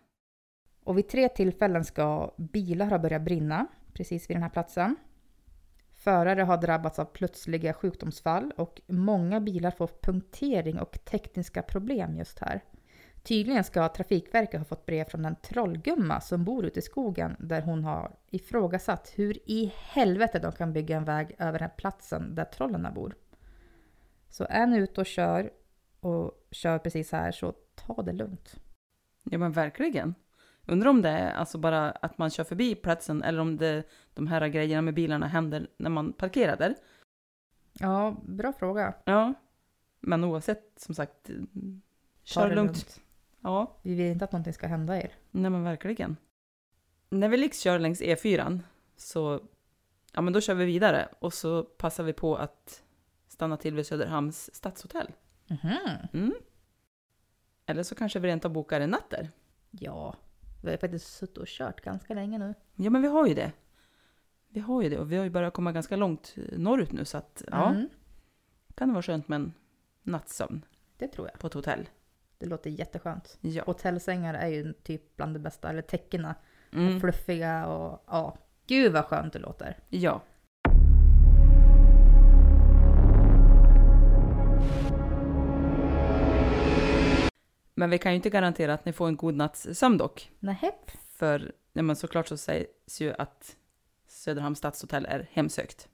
Och 0.84 0.98
vid 0.98 1.08
tre 1.08 1.28
tillfällen 1.28 1.84
ska 1.84 2.34
bilar 2.36 2.86
ha 2.86 2.98
börjat 2.98 3.22
brinna 3.22 3.66
precis 3.92 4.30
vid 4.30 4.36
den 4.36 4.42
här 4.42 4.50
platsen. 4.50 4.96
Förare 6.04 6.42
har 6.42 6.56
drabbats 6.56 6.98
av 6.98 7.04
plötsliga 7.04 7.72
sjukdomsfall 7.72 8.52
och 8.56 8.80
många 8.86 9.40
bilar 9.40 9.70
får 9.70 9.86
punktering 10.02 10.78
och 10.78 11.04
tekniska 11.04 11.62
problem 11.62 12.16
just 12.16 12.38
här. 12.38 12.64
Tydligen 13.22 13.64
ska 13.64 13.88
Trafikverket 13.88 14.60
ha 14.60 14.64
fått 14.64 14.86
brev 14.86 15.04
från 15.04 15.24
en 15.24 15.36
trollgumma 15.36 16.20
som 16.20 16.44
bor 16.44 16.64
ute 16.64 16.78
i 16.78 16.82
skogen 16.82 17.36
där 17.38 17.62
hon 17.62 17.84
har 17.84 18.16
ifrågasatt 18.30 19.12
hur 19.14 19.50
i 19.50 19.72
helvete 19.76 20.38
de 20.38 20.52
kan 20.52 20.72
bygga 20.72 20.96
en 20.96 21.04
väg 21.04 21.36
över 21.38 21.58
den 21.58 21.70
platsen 21.76 22.34
där 22.34 22.44
trollen 22.44 22.94
bor. 22.94 23.14
Så 24.28 24.46
är 24.50 24.66
ni 24.66 24.78
ute 24.78 25.00
och 25.00 25.06
kör 25.06 25.50
och 26.00 26.48
kör 26.50 26.78
precis 26.78 27.12
här 27.12 27.32
så 27.32 27.52
ta 27.74 28.02
det 28.02 28.12
lugnt. 28.12 28.54
Ja 29.22 29.38
men 29.38 29.52
verkligen. 29.52 30.14
Undrar 30.66 30.90
om 30.90 31.02
det 31.02 31.08
är 31.08 31.32
alltså 31.32 31.58
bara 31.58 31.90
att 31.90 32.18
man 32.18 32.30
kör 32.30 32.44
förbi 32.44 32.74
platsen 32.74 33.22
eller 33.22 33.38
om 33.40 33.56
det, 33.56 33.82
de 34.14 34.26
här 34.26 34.48
grejerna 34.48 34.82
med 34.82 34.94
bilarna 34.94 35.26
händer 35.26 35.68
när 35.76 35.90
man 35.90 36.12
parkerar 36.12 36.56
där. 36.56 36.74
Ja, 37.72 38.16
bra 38.24 38.52
fråga. 38.52 38.94
Ja. 39.04 39.34
Men 40.00 40.24
oavsett, 40.24 40.72
som 40.76 40.94
sagt, 40.94 41.28
mm, 41.28 41.82
Ta 42.20 42.24
kör 42.24 42.48
det 42.48 42.54
lugnt. 42.54 43.00
Ja, 43.40 43.78
Vi 43.82 43.94
vill 43.94 44.06
inte 44.12 44.24
att 44.24 44.32
någonting 44.32 44.52
ska 44.54 44.66
hända 44.66 44.96
er. 45.02 45.12
nej 45.30 45.50
men 45.50 45.64
verkligen. 45.64 46.16
När 47.10 47.28
vi 47.28 47.36
liksom 47.36 47.60
kör 47.62 47.78
längs 47.78 48.00
E4 48.02 48.60
så, 48.96 49.40
ja 50.12 50.20
men 50.20 50.32
då 50.32 50.40
kör 50.40 50.54
vi 50.54 50.64
vidare 50.64 51.08
och 51.18 51.32
så 51.34 51.62
passar 51.62 52.04
vi 52.04 52.12
på 52.12 52.36
att 52.36 52.82
stanna 53.28 53.56
till 53.56 53.74
vid 53.74 53.86
Söderhamns 53.86 54.54
stadshotell. 54.54 55.10
Mhm. 55.46 55.76
Mm. 56.12 56.34
Eller 57.66 57.82
så 57.82 57.94
kanske 57.94 58.18
vi 58.18 58.28
rent 58.28 58.44
av 58.44 58.50
bokar 58.52 58.80
en 58.80 58.90
natt 58.90 59.10
där. 59.10 59.30
Ja, 59.70 60.16
vi 60.64 60.70
har 60.70 60.78
faktiskt 60.78 61.16
suttit 61.16 61.38
och 61.38 61.46
kört 61.46 61.80
ganska 61.80 62.14
länge 62.14 62.38
nu. 62.38 62.54
Ja 62.74 62.90
men 62.90 63.02
vi 63.02 63.08
har 63.08 63.26
ju 63.26 63.34
det. 63.34 63.52
Vi 64.48 64.60
har 64.60 64.82
ju 64.82 64.88
det 64.88 64.98
och 64.98 65.12
vi 65.12 65.16
har 65.16 65.24
ju 65.24 65.30
börjat 65.30 65.54
komma 65.54 65.72
ganska 65.72 65.96
långt 65.96 66.34
norrut 66.52 66.92
nu 66.92 67.04
så 67.04 67.18
att 67.18 67.42
ja, 67.50 67.70
Mm, 67.70 67.88
kan 68.74 68.88
det 68.88 68.92
vara 68.94 69.02
skönt 69.02 69.28
med 69.28 69.36
en 69.36 69.52
nattsömn 70.02 70.64
det 70.96 71.08
tror 71.08 71.28
jag. 71.32 71.38
på 71.40 71.46
ett 71.46 71.54
hotell. 71.54 71.88
Det 72.38 72.46
låter 72.46 72.70
jätteskönt. 72.70 73.38
Ja. 73.40 73.62
Hotellsängar 73.66 74.34
är 74.34 74.48
ju 74.48 74.72
typ 74.72 75.16
bland 75.16 75.34
det 75.34 75.38
bästa, 75.40 75.70
eller 75.70 75.82
täckena. 75.82 76.34
Mm. 76.72 77.00
Fluffiga 77.00 77.66
och 77.66 78.04
ja, 78.06 78.38
gud 78.66 78.92
vad 78.92 79.04
skönt 79.04 79.32
det 79.32 79.38
låter. 79.38 79.78
Ja. 79.88 80.20
Men 87.74 87.90
vi 87.90 87.98
kan 87.98 88.12
ju 88.12 88.16
inte 88.16 88.30
garantera 88.30 88.74
att 88.74 88.84
ni 88.84 88.92
får 88.92 89.08
en 89.08 89.16
god 89.16 89.34
natts 89.34 89.66
sömn 89.72 89.98
dock. 89.98 90.30
Nähä. 90.38 90.72
För 91.14 91.52
ja, 91.72 91.82
men 91.82 91.96
såklart 91.96 92.28
så 92.28 92.36
sägs 92.36 93.00
ju 93.00 93.12
att 93.18 93.56
Söderhamns 94.06 94.58
stadshotell 94.58 95.06
är 95.06 95.28
hemsökt. 95.32 95.88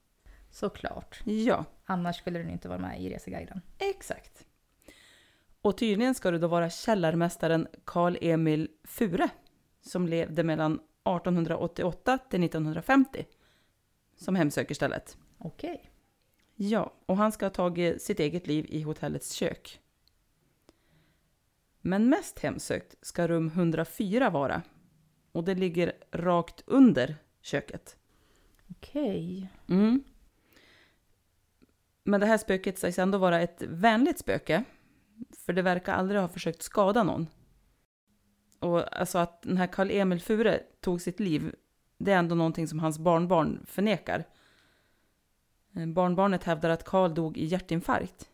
Såklart. 0.51 1.21
Ja, 1.25 1.65
Annars 1.85 2.17
skulle 2.17 2.39
den 2.39 2.51
inte 2.51 2.69
vara 2.69 2.79
med 2.79 3.03
i 3.03 3.11
reseguiden. 3.11 3.61
exakt. 3.79 4.45
Och 5.63 5.79
tydligen 5.79 6.15
ska 6.15 6.31
det 6.31 6.39
då 6.39 6.47
vara 6.49 6.71
källarmästaren 6.71 7.67
Karl 7.85 8.17
Emil 8.21 8.69
Fure 8.85 9.29
som 9.81 10.07
levde 10.09 10.43
mellan 10.45 10.73
1888 10.75 12.19
till 12.31 12.45
1950 12.45 13.27
som 14.17 14.35
hemsöker 14.37 14.75
stället. 14.75 15.17
Okej. 15.39 15.91
Ja, 16.55 16.93
och 17.07 17.17
han 17.17 17.33
ska 17.33 17.47
ha 17.47 17.51
tagit 17.51 18.03
sitt 18.03 18.21
eget 18.21 18.47
liv 18.47 18.67
i 18.69 18.83
hotellets 18.83 19.33
kök. 19.33 19.81
Men 21.89 22.09
mest 22.09 22.39
hemsökt 22.39 22.95
ska 23.03 23.29
rum 23.29 23.47
104 23.47 24.31
vara. 24.31 24.63
Och 25.33 25.45
det 25.45 25.55
ligger 25.55 25.93
rakt 26.11 26.63
under 26.67 27.17
köket. 27.41 27.97
Okej. 28.71 29.49
Mm. 29.69 30.05
Men 32.05 32.21
det 32.21 32.27
här 32.27 32.39
spöket 32.39 32.79
sägs 32.79 32.99
ändå 32.99 33.19
vara 33.19 33.41
ett 33.41 33.63
vänligt 33.63 34.19
spöke. 34.19 34.65
För 35.39 35.53
det 35.53 35.63
verkar 35.63 35.95
aldrig 35.95 36.21
ha 36.21 36.29
försökt 36.29 36.63
skada 36.63 37.03
någon. 37.03 37.27
Och 38.59 38.99
alltså 38.99 39.19
att 39.19 39.43
den 39.43 39.57
här 39.57 39.67
Karl 39.67 39.91
Emil 39.91 40.21
Fure 40.21 40.61
tog 40.81 41.01
sitt 41.01 41.21
liv, 41.21 41.55
det 41.99 42.13
är 42.13 42.19
ändå 42.19 42.35
någonting 42.35 42.69
som 42.69 42.79
hans 42.79 42.99
barnbarn 42.99 43.67
förnekar. 43.67 44.25
Eh, 45.77 45.87
Barnbarnet 45.87 46.45
hävdar 46.45 46.71
att 46.71 46.85
Karl 46.85 47.15
dog 47.15 47.37
i 47.39 47.45
hjärtinfarkt. 47.45 48.29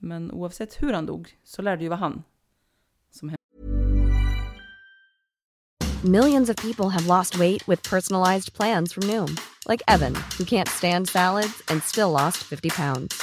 Men 0.00 0.30
oavsett 0.30 0.82
hur 0.82 0.92
han 0.92 1.06
dog 1.06 1.36
så 1.44 1.62
lär 1.62 1.76
det 1.76 1.82
ju 1.82 1.88
vara 1.88 2.00
han. 2.00 2.22
Millions 6.04 6.48
of 6.48 6.56
people 6.56 6.88
have 6.88 7.06
lost 7.06 7.38
weight 7.38 7.66
with 7.68 7.82
personalized 7.82 8.54
plans 8.54 8.94
from 8.94 9.02
Noom, 9.02 9.38
like 9.68 9.82
Evan, 9.86 10.14
who 10.38 10.44
can't 10.44 10.66
stand 10.66 11.08
salads 11.08 11.62
and 11.68 11.82
still 11.82 12.10
lost 12.10 12.38
50 12.38 12.70
pounds. 12.70 13.22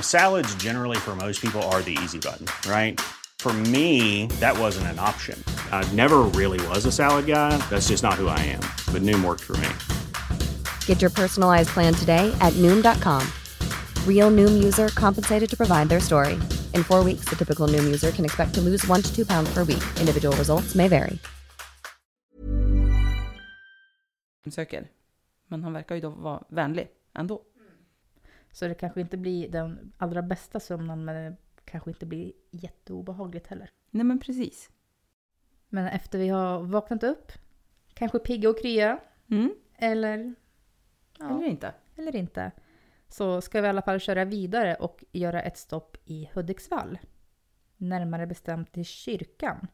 Salads, 0.00 0.54
generally, 0.54 0.96
for 0.96 1.16
most 1.16 1.40
people, 1.40 1.60
are 1.72 1.82
the 1.82 1.98
easy 2.04 2.20
button, 2.20 2.46
right? 2.70 3.00
For 3.40 3.52
me, 3.52 4.26
that 4.38 4.56
wasn't 4.56 4.86
an 4.86 5.00
option. 5.00 5.36
I 5.72 5.84
never 5.94 6.18
really 6.20 6.64
was 6.68 6.86
a 6.86 6.92
salad 6.92 7.26
guy. 7.26 7.56
That's 7.68 7.88
just 7.88 8.04
not 8.04 8.14
who 8.14 8.28
I 8.28 8.38
am. 8.38 8.62
But 8.92 9.02
Noom 9.02 9.24
worked 9.24 9.42
for 9.42 9.56
me. 9.56 9.68
Get 10.86 11.00
your 11.00 11.10
personalized 11.10 11.70
plan 11.70 11.92
today 11.92 12.32
at 12.40 12.52
Noom.com. 12.62 13.26
Real 14.08 14.30
Noom 14.30 14.62
user 14.68 14.88
compensated 14.88 15.50
to 15.50 15.56
provide 15.56 15.88
their 15.88 16.00
story. 16.00 16.32
In 16.74 16.84
four 16.84 17.04
weeks, 17.04 17.24
the 17.30 17.36
typical 17.36 17.68
Noom 17.68 17.84
user 17.92 18.10
can 18.12 18.24
expect 18.24 18.54
to 18.54 18.60
lose 18.60 18.90
one 18.92 19.02
to 19.02 19.14
two 19.14 19.24
pounds 19.24 19.54
per 19.54 19.64
week. 19.64 19.82
Individual 20.00 20.36
results 20.36 20.74
may 20.74 20.88
vary. 20.88 21.18
Söker. 24.50 24.88
Men 25.46 25.64
han 25.64 25.72
verkar 25.72 25.94
ju 25.94 26.00
då 26.00 26.08
vara 26.10 26.42
vänlig 26.48 26.88
ändå. 27.14 27.42
Så 28.52 28.68
det 28.68 28.74
kanske 28.74 29.00
inte 29.00 29.16
blir 29.16 29.48
den 29.48 29.92
allra 29.98 30.22
bästa 30.22 30.60
sömnen 30.60 31.04
men 31.04 31.16
det 31.16 31.36
kanske 31.64 31.90
inte 31.90 32.06
blir 32.06 32.32
jätteobehagligt 32.50 33.46
heller. 33.46 33.70
Nej 33.90 34.04
men 34.04 34.18
precis. 34.20 34.70
Men 35.68 35.86
efter 35.86 36.18
vi 36.18 36.28
har 36.28 36.62
vaknat 36.62 37.02
upp, 37.02 37.32
kanske 37.94 38.18
pigga 38.18 38.50
och 38.50 38.58
krya, 38.62 38.98
Mm. 39.30 39.54
eller, 39.76 40.34
ja, 41.18 41.30
Eller 41.38 41.46
inte. 41.48 41.74
eller 41.96 42.16
inte, 42.16 42.50
så 43.12 43.40
ska 43.40 43.60
vi 43.60 43.66
i 43.66 43.70
alla 43.70 43.82
fall 43.82 44.00
köra 44.00 44.24
vidare 44.24 44.74
och 44.74 45.04
göra 45.12 45.42
ett 45.42 45.56
stopp 45.56 45.96
i 46.04 46.30
Hudiksvall. 46.34 46.98
Närmare 47.76 48.26
bestämt 48.26 48.72
till 48.72 48.84
kyrkan. 48.84 49.66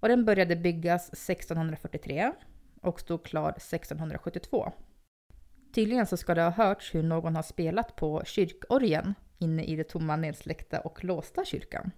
Och 0.00 0.08
den 0.08 0.24
började 0.24 0.56
byggas 0.56 1.08
1643 1.08 2.32
och 2.82 3.00
stod 3.00 3.24
klar 3.24 3.50
1672. 3.50 4.72
Tydligen 5.74 6.06
så 6.06 6.16
ska 6.16 6.34
det 6.34 6.42
ha 6.42 6.50
hörts 6.50 6.94
hur 6.94 7.02
någon 7.02 7.36
har 7.36 7.42
spelat 7.42 7.96
på 7.96 8.22
kyrkorgen 8.24 9.14
inne 9.38 9.64
i 9.64 9.76
det 9.76 9.84
tomma, 9.84 10.16
nedsläckta 10.16 10.80
och 10.80 11.04
låsta 11.04 11.44
kyrkan. 11.44 11.90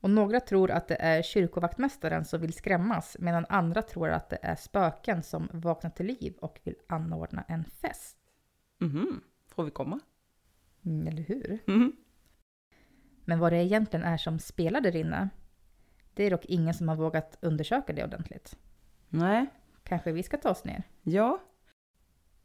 Och 0.00 0.10
några 0.10 0.40
tror 0.40 0.70
att 0.70 0.88
det 0.88 0.96
är 1.00 1.22
kyrkovaktmästaren 1.22 2.24
som 2.24 2.40
vill 2.40 2.52
skrämmas 2.52 3.16
medan 3.20 3.46
andra 3.48 3.82
tror 3.82 4.10
att 4.10 4.28
det 4.28 4.38
är 4.42 4.56
spöken 4.56 5.22
som 5.22 5.48
vaknat 5.52 5.96
till 5.96 6.06
liv 6.06 6.34
och 6.40 6.60
vill 6.64 6.76
anordna 6.86 7.44
en 7.48 7.64
fest. 7.64 8.18
Mhm. 8.78 9.20
Får 9.48 9.64
vi 9.64 9.70
komma? 9.70 10.00
Mm, 10.84 11.06
eller 11.06 11.22
hur? 11.22 11.58
Mhm. 11.66 11.96
Men 13.24 13.38
vad 13.38 13.52
det 13.52 13.64
egentligen 13.64 14.04
är 14.04 14.16
som 14.16 14.38
spelar 14.38 14.80
där 14.80 14.96
inne, 14.96 15.28
det 16.14 16.24
är 16.24 16.30
dock 16.30 16.44
ingen 16.44 16.74
som 16.74 16.88
har 16.88 16.96
vågat 16.96 17.38
undersöka 17.40 17.92
det 17.92 18.04
ordentligt. 18.04 18.58
Nej. 19.08 19.46
Kanske 19.82 20.12
vi 20.12 20.22
ska 20.22 20.36
ta 20.36 20.50
oss 20.50 20.64
ner? 20.64 20.82
Ja. 21.02 21.40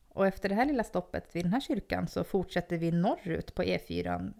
Och 0.10 0.28
efter 0.28 0.50
det 0.50 0.56
här 0.56 0.66
lilla 0.66 0.84
stoppet 0.84 1.36
vid 1.36 1.46
den 1.46 1.54
här 1.54 1.60
kyrkan 1.60 2.08
så 2.08 2.24
fortsätter 2.24 2.78
vi 2.78 2.92
norrut 2.92 3.56
på 3.56 3.64
E4. 3.64 4.34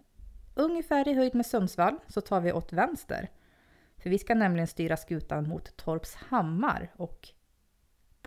Ungefär 0.58 1.08
i 1.08 1.14
höjd 1.14 1.34
med 1.34 1.46
Sundsvall 1.46 1.98
så 2.08 2.20
tar 2.20 2.40
vi 2.40 2.52
åt 2.52 2.72
vänster. 2.72 3.30
För 3.96 4.10
vi 4.10 4.18
ska 4.18 4.34
nämligen 4.34 4.66
styra 4.66 4.96
skutan 4.96 5.48
mot 5.48 5.76
Torpshammar 5.76 6.92
och 6.96 7.28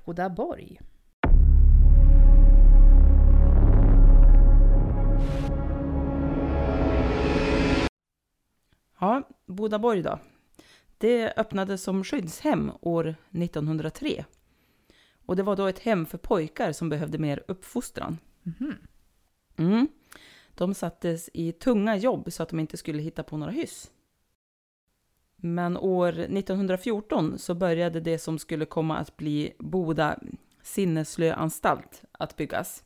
Bodaborg. 0.05 0.79
Ja, 8.99 9.23
Bodaborg 9.45 10.01
då. 10.01 10.19
Det 10.97 11.33
öppnades 11.37 11.83
som 11.83 12.03
skyddshem 12.03 12.71
år 12.81 13.15
1903. 13.31 14.25
Och 15.25 15.35
det 15.35 15.43
var 15.43 15.55
då 15.55 15.67
ett 15.67 15.79
hem 15.79 16.05
för 16.05 16.17
pojkar 16.17 16.71
som 16.71 16.89
behövde 16.89 17.17
mer 17.17 17.43
uppfostran. 17.47 18.17
Mhm. 18.43 18.75
Mm. 19.57 19.87
De 20.59 20.73
sattes 20.73 21.29
i 21.33 21.51
tunga 21.51 21.95
jobb 21.97 22.31
så 22.33 22.43
att 22.43 22.49
de 22.49 22.59
inte 22.59 22.77
skulle 22.77 23.01
hitta 23.01 23.23
på 23.23 23.37
några 23.37 23.51
hyss. 23.51 23.91
Men 25.35 25.77
år 25.77 26.19
1914 26.19 27.37
så 27.39 27.55
började 27.55 27.99
det 27.99 28.19
som 28.19 28.39
skulle 28.39 28.65
komma 28.65 28.97
att 28.97 29.17
bli 29.17 29.53
Boda 29.59 30.19
sinneslöanstalt 30.61 32.03
att 32.11 32.35
byggas. 32.35 32.83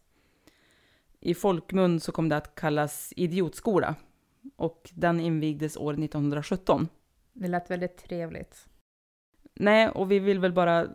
I 1.20 1.34
folkmun 1.34 2.00
så 2.00 2.12
kom 2.12 2.30
det 2.30 2.38
att 2.38 2.56
kallas 2.56 3.14
idiotskola 3.16 3.96
och 4.56 4.90
den 4.94 5.20
invigdes 5.20 5.78
år 5.78 5.94
1917. 5.94 6.88
Det 7.34 7.48
lät 7.48 7.72
väldigt 7.72 7.98
trevligt. 7.98 8.68
Nej, 9.54 9.90
och 9.90 10.12
vi 10.12 10.20
vill 10.20 10.40
väl 10.40 10.54
bara 10.54 10.88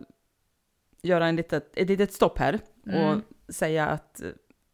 göra 1.03 1.27
en 1.27 1.37
litet, 1.37 1.79
ett 1.79 1.89
litet 1.89 2.13
stopp 2.13 2.39
här 2.39 2.61
och 2.83 2.93
Mm. 2.93 3.23
säga 3.49 3.87
att 3.87 4.23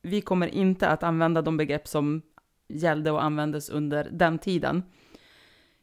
vi 0.04 0.20
kommer 0.20 0.46
inte 0.46 0.88
att 0.88 1.02
använda 1.02 1.42
de 1.42 1.56
begrepp 1.56 1.88
som 1.88 2.22
gällde 2.68 3.10
och 3.10 3.24
användes 3.24 3.70
under 3.70 4.08
den 4.12 4.38
tiden. 4.38 4.82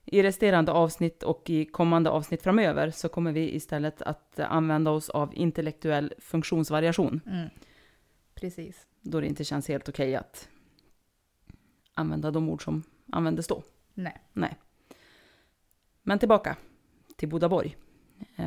I 0.06 0.24
resterande 0.24 0.72
avsnitt 0.72 1.24
och 1.24 1.50
i 1.50 1.66
kommande 1.66 2.10
avsnitt 2.10 2.42
framöver 2.42 2.92
så 2.92 3.10
kommer 3.10 3.32
vi 3.32 3.56
istället 3.56 4.02
att 4.02 4.40
använda 4.40 4.92
oss 4.92 5.10
av 5.10 5.36
intellektuell 5.36 6.14
funktionsvariation, 6.20 7.22
Mm. 7.26 7.50
Precis. 8.34 8.88
då 9.02 9.20
det 9.20 9.28
inte 9.28 9.44
känns 9.44 9.68
helt 9.68 9.90
okej 9.90 10.16
att 10.16 10.50
använda 11.94 12.32
de 12.32 12.50
ord 12.50 12.64
som 12.64 12.84
användes 13.12 13.48
då. 13.48 13.64
Nej. 13.94 14.22
Nej. 14.34 14.58
Men 16.04 16.20
tillbaka 16.20 16.58
till 17.18 17.30
Bodaborg. 17.30 17.78
Eh, 18.36 18.46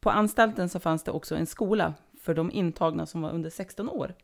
På 0.00 0.10
anstalten 0.10 0.68
så 0.68 0.80
fanns 0.80 1.04
det 1.04 1.10
också 1.10 1.36
en 1.36 1.46
skola 1.46 1.94
för 2.20 2.34
de 2.34 2.50
intagna 2.52 3.06
som 3.06 3.22
var 3.22 3.30
under 3.30 3.50
16 3.50 3.88
år. 3.88 4.14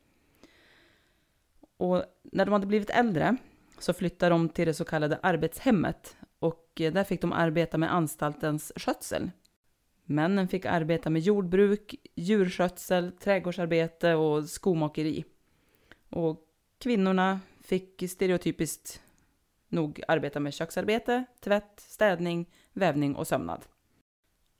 Och 1.79 2.05
när 2.23 2.45
de 2.45 2.53
hade 2.53 2.67
blivit 2.67 2.91
äldre 2.91 3.37
så 3.79 3.93
flyttade 3.93 4.31
de 4.31 4.49
till 4.49 4.67
det 4.67 4.75
så 4.75 4.85
kallade 4.85 5.19
arbetshemmet 5.23 6.17
och 6.39 6.81
eh, 6.81 6.93
där 6.93 7.05
fick 7.05 7.21
de 7.21 7.33
arbeta 7.33 7.79
med 7.79 7.95
anstaltens 7.95 8.73
skötsel. 8.77 9.31
Männen 10.05 10.49
fick 10.49 10.65
arbeta 10.65 11.11
med 11.11 11.23
jordbruk, 11.23 11.95
djurskötsel, 12.15 13.13
trädgårdsarbete 13.13 14.15
och 14.15 14.49
skomakeri. 14.49 15.25
Och 16.11 16.41
kvinnorna 16.79 17.41
fick 17.65 18.11
stereotypiskt 18.11 19.03
nog 19.69 20.03
arbeta 20.09 20.41
med 20.41 20.55
köksarbete, 20.55 21.25
tvätt, 21.41 21.81
städning, 21.81 22.51
vävning 22.73 23.17
och 23.17 23.27
sömnad. 23.27 23.67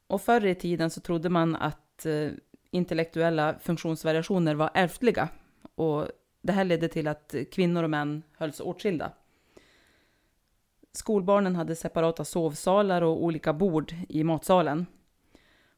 Och 0.07 0.23
förr 0.23 0.47
i 0.47 0.55
tiden 0.55 0.91
så 0.91 1.01
trodde 1.01 1.29
man 1.29 1.57
att 1.57 2.07
eh, 2.07 2.31
intellektuella 2.71 3.59
funktionsvariationer 3.59 4.55
var 4.55 4.71
ärftliga 4.75 5.29
och 5.75 6.09
det 6.49 6.53
här 6.53 6.65
ledde 6.65 6.89
till 6.89 7.09
att 7.09 7.35
kvinnor 7.53 7.83
och 7.83 7.91
män 7.91 8.23
hölls 8.37 8.61
åtskilda. 8.61 9.13
Skolbarnen 10.93 11.57
hade 11.57 11.77
separata 11.77 12.25
sovsalar 12.25 13.03
och 13.03 13.25
olika 13.25 13.53
bord 13.53 13.95
i 14.09 14.25
matsalen. 14.25 14.87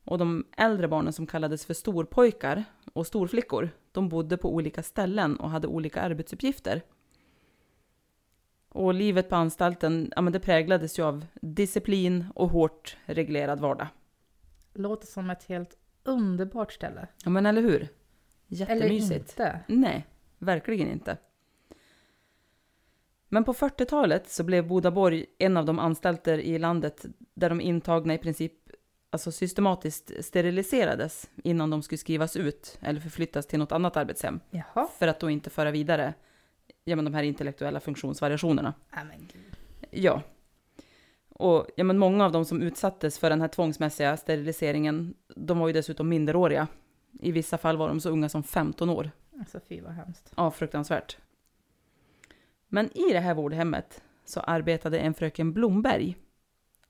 Och 0.04 0.18
de 0.18 0.46
äldre 0.56 0.88
barnen 0.88 1.12
som 1.12 1.26
kallades 1.26 1.66
för 1.66 1.74
storpojkar 1.74 2.64
och 2.92 3.06
storflickor, 3.06 3.70
de 3.92 4.08
bodde 4.08 4.36
på 4.36 4.54
olika 4.54 4.82
ställen 4.82 5.36
och 5.36 5.50
hade 5.50 5.68
olika 5.68 6.00
arbetsuppgifter. 6.00 6.82
Och 8.68 8.94
livet 8.94 9.28
på 9.28 9.36
anstalten, 9.36 10.12
ja 10.16 10.22
men 10.22 10.32
det 10.32 10.40
präglades 10.40 10.98
ju 10.98 11.02
av 11.02 11.26
disciplin 11.42 12.26
och 12.34 12.48
hårt 12.48 12.96
reglerad 13.04 13.60
vardag. 13.60 13.86
Låter 14.74 15.06
som 15.06 15.30
ett 15.30 15.44
helt 15.44 15.76
underbart 16.04 16.72
ställe. 16.72 17.08
Ja 17.24 17.30
men 17.30 17.46
eller 17.46 17.62
hur? 17.62 17.76
Eller 17.80 17.88
Jättemysigt. 18.46 19.30
inte. 19.30 19.60
Nej, 19.66 20.06
verkligen 20.40 20.90
inte. 20.90 21.16
Men 23.28 23.44
på 23.44 23.52
40-talet 23.52 24.30
så 24.30 24.44
blev 24.44 24.66
Bodaborg 24.66 25.26
en 25.38 25.56
av 25.56 25.64
de 25.64 25.78
anstalter 25.78 26.38
i 26.38 26.58
landet 26.58 27.04
där 27.34 27.48
de 27.48 27.60
intagna 27.60 28.14
i 28.14 28.18
princip 28.18 28.52
alltså 29.10 29.32
systematiskt 29.32 30.24
steriliserades 30.24 31.30
innan 31.44 31.70
de 31.70 31.82
skulle 31.82 31.98
skrivas 31.98 32.36
ut 32.36 32.78
eller 32.80 33.00
förflyttas 33.00 33.46
till 33.46 33.58
något 33.58 33.72
annat 33.72 33.96
arbetshem. 33.96 34.40
Jaha. 34.50 34.88
För 34.98 35.08
att 35.08 35.20
då 35.20 35.30
inte 35.30 35.50
föra 35.50 35.70
vidare 35.70 36.14
ja, 36.84 36.96
men 36.96 37.04
de 37.04 37.14
här 37.14 37.22
intellektuella 37.22 37.80
funktionsvariationerna. 37.80 38.74
Nej 38.94 39.04
men 39.04 39.18
gud. 39.32 39.56
Ja. 39.90 40.22
Och 41.28 41.66
ja, 41.76 41.84
men 41.84 41.98
många 41.98 42.24
av 42.24 42.32
de 42.32 42.44
som 42.44 42.62
utsattes 42.62 43.18
för 43.18 43.30
den 43.30 43.40
här 43.40 43.48
tvångsmässiga 43.48 44.16
steriliseringen, 44.16 45.14
de 45.36 45.58
var 45.58 45.66
ju 45.66 45.72
dessutom 45.72 46.08
minderåriga. 46.08 46.66
I 47.20 47.32
vissa 47.32 47.58
fall 47.58 47.76
var 47.76 47.88
de 47.88 48.00
så 48.00 48.10
unga 48.10 48.28
som 48.28 48.42
15 48.42 48.90
år. 48.90 49.10
Alltså 49.40 49.60
fy 49.68 49.80
vad 49.80 49.92
hemskt. 49.92 50.32
Ja, 50.36 50.50
fruktansvärt. 50.50 51.18
Men 52.68 52.98
i 52.98 53.12
det 53.12 53.20
här 53.20 53.34
vårdhemmet 53.34 54.02
så 54.24 54.40
arbetade 54.40 54.98
en 54.98 55.14
fröken 55.14 55.52
Blomberg. 55.52 56.16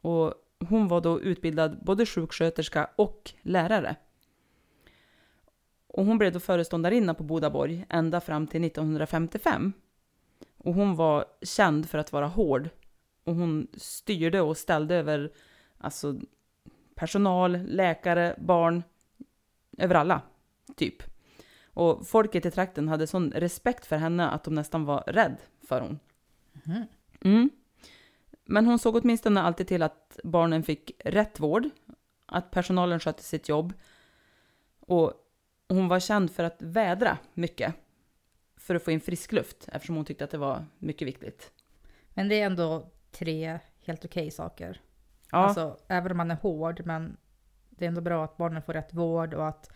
Och 0.01 0.35
hon 0.69 0.89
var 0.89 1.01
då 1.01 1.21
utbildad 1.21 1.85
både 1.85 2.07
sjuksköterska 2.07 2.91
och 2.97 3.33
lärare. 3.43 3.97
Och 5.87 6.05
hon 6.05 6.19
blev 6.19 6.33
då 6.33 6.41
föreståndarinna 6.41 7.15
på 7.15 7.23
Bodaborg 7.23 7.87
ända 7.89 8.21
fram 8.21 8.47
till 8.47 8.65
1955. 8.65 9.73
Och 10.57 10.75
hon 10.75 10.97
var 10.97 11.25
känd 11.43 11.89
för 11.89 11.99
att 11.99 12.13
vara 12.13 12.27
hård. 12.27 12.69
Och 13.25 13.35
hon 13.35 13.67
styrde 13.73 14.41
och 14.41 14.57
ställde 14.57 14.95
över 14.95 15.33
alltså, 15.79 16.21
personal, 16.95 17.53
läkare, 17.63 18.37
barn, 18.39 18.83
över 19.79 19.95
alla, 19.95 20.23
typ. 20.77 21.10
Och 21.81 22.07
folket 22.07 22.47
i 22.47 22.51
trakten 22.51 22.89
hade 22.89 23.07
sån 23.07 23.31
respekt 23.31 23.87
för 23.87 23.97
henne 23.97 24.31
att 24.31 24.45
de 24.45 24.55
nästan 24.55 24.85
var 24.85 25.05
rädd 25.07 25.37
för 25.69 25.81
hon. 25.81 25.99
Mhm. 26.53 26.87
Mm. 27.25 27.51
Men 28.45 28.67
hon 28.67 28.79
såg 28.79 28.97
åtminstone 28.97 29.41
alltid 29.41 29.67
till 29.67 29.83
att 29.83 30.21
barnen 30.25 30.63
fick 30.63 30.93
rätt 31.05 31.41
vård, 31.41 31.69
att 32.27 32.51
personalen 32.51 33.01
skötte 33.01 33.23
sitt 33.23 33.49
jobb 33.49 33.73
och 34.81 35.13
hon 35.69 35.89
var 35.89 36.01
känd 36.01 36.31
för 36.31 36.45
att 36.45 36.63
vädra 36.63 37.19
mycket 37.35 37.75
för 38.57 38.75
att 38.75 38.85
få 38.85 38.91
in 38.91 39.01
frisk 39.01 39.33
luft 39.33 39.69
eftersom 39.73 39.97
hon 39.97 40.05
tyckte 40.05 40.25
att 40.25 40.31
det 40.31 40.39
var 40.39 40.65
mycket 40.79 41.09
viktigt. 41.09 41.53
Men 42.11 42.29
det 42.29 42.41
är 42.41 42.47
ändå 42.47 42.91
tre 43.11 43.59
helt 43.85 44.05
okej 44.05 44.31
saker. 44.31 44.81
Ja, 45.31 45.39
Alltså 45.39 45.79
även 45.89 46.11
om 46.11 46.17
man 46.17 46.31
är 46.31 46.39
hård, 46.43 46.83
men 46.85 47.17
det 47.71 47.85
är 47.85 47.89
ändå 47.89 48.01
bra 48.01 48.25
att 48.25 48.37
barnen 48.37 48.63
får 48.63 48.73
rätt 48.73 48.95
vård 48.95 49.35
och 49.35 49.49
att 49.49 49.71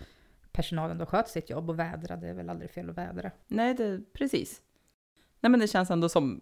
personalen 0.54 0.98
då 0.98 1.06
sköter 1.06 1.30
sitt 1.30 1.50
jobb 1.50 1.70
och 1.70 1.78
vädra. 1.78 2.16
Det 2.16 2.28
är 2.28 2.34
väl 2.34 2.50
aldrig 2.50 2.70
fel 2.70 2.90
att 2.90 2.96
vädra. 2.96 3.30
nej, 3.46 3.74
det, 3.74 4.00
precis. 4.12 4.62
Nej, 5.40 5.50
men 5.50 5.60
det 5.60 5.68
känns 5.68 5.90
ändå 5.90 6.08
som 6.08 6.40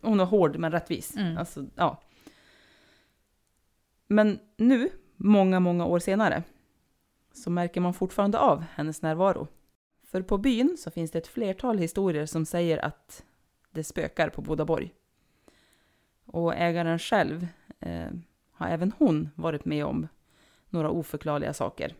hon 0.00 0.20
är 0.20 0.24
hård 0.24 0.56
men 0.56 0.72
rättvis. 0.72 1.16
Mm. 1.16 1.38
Alltså, 1.38 1.66
ja. 1.74 2.02
Men 4.06 4.38
nu, 4.56 4.88
många, 5.16 5.60
många 5.60 5.86
år 5.86 5.98
senare, 5.98 6.42
så 7.32 7.50
märker 7.50 7.80
man 7.80 7.94
fortfarande 7.94 8.38
av 8.38 8.64
hennes 8.74 9.02
närvaro. 9.02 9.48
För 10.02 10.22
på 10.22 10.38
byn 10.38 10.76
så 10.78 10.90
finns 10.90 11.10
det 11.10 11.18
ett 11.18 11.26
flertal 11.26 11.78
historier 11.78 12.26
som 12.26 12.46
säger 12.46 12.78
att 12.84 13.24
det 13.70 13.84
spökar 13.84 14.28
på 14.28 14.42
Bodaborg. 14.42 14.94
Och 16.24 16.54
ägaren 16.54 16.98
själv 16.98 17.46
eh, 17.80 18.10
har 18.52 18.68
även 18.68 18.92
hon 18.98 19.30
varit 19.34 19.64
med 19.64 19.84
om 19.84 20.08
några 20.68 20.90
oförklarliga 20.90 21.52
saker. 21.52 21.94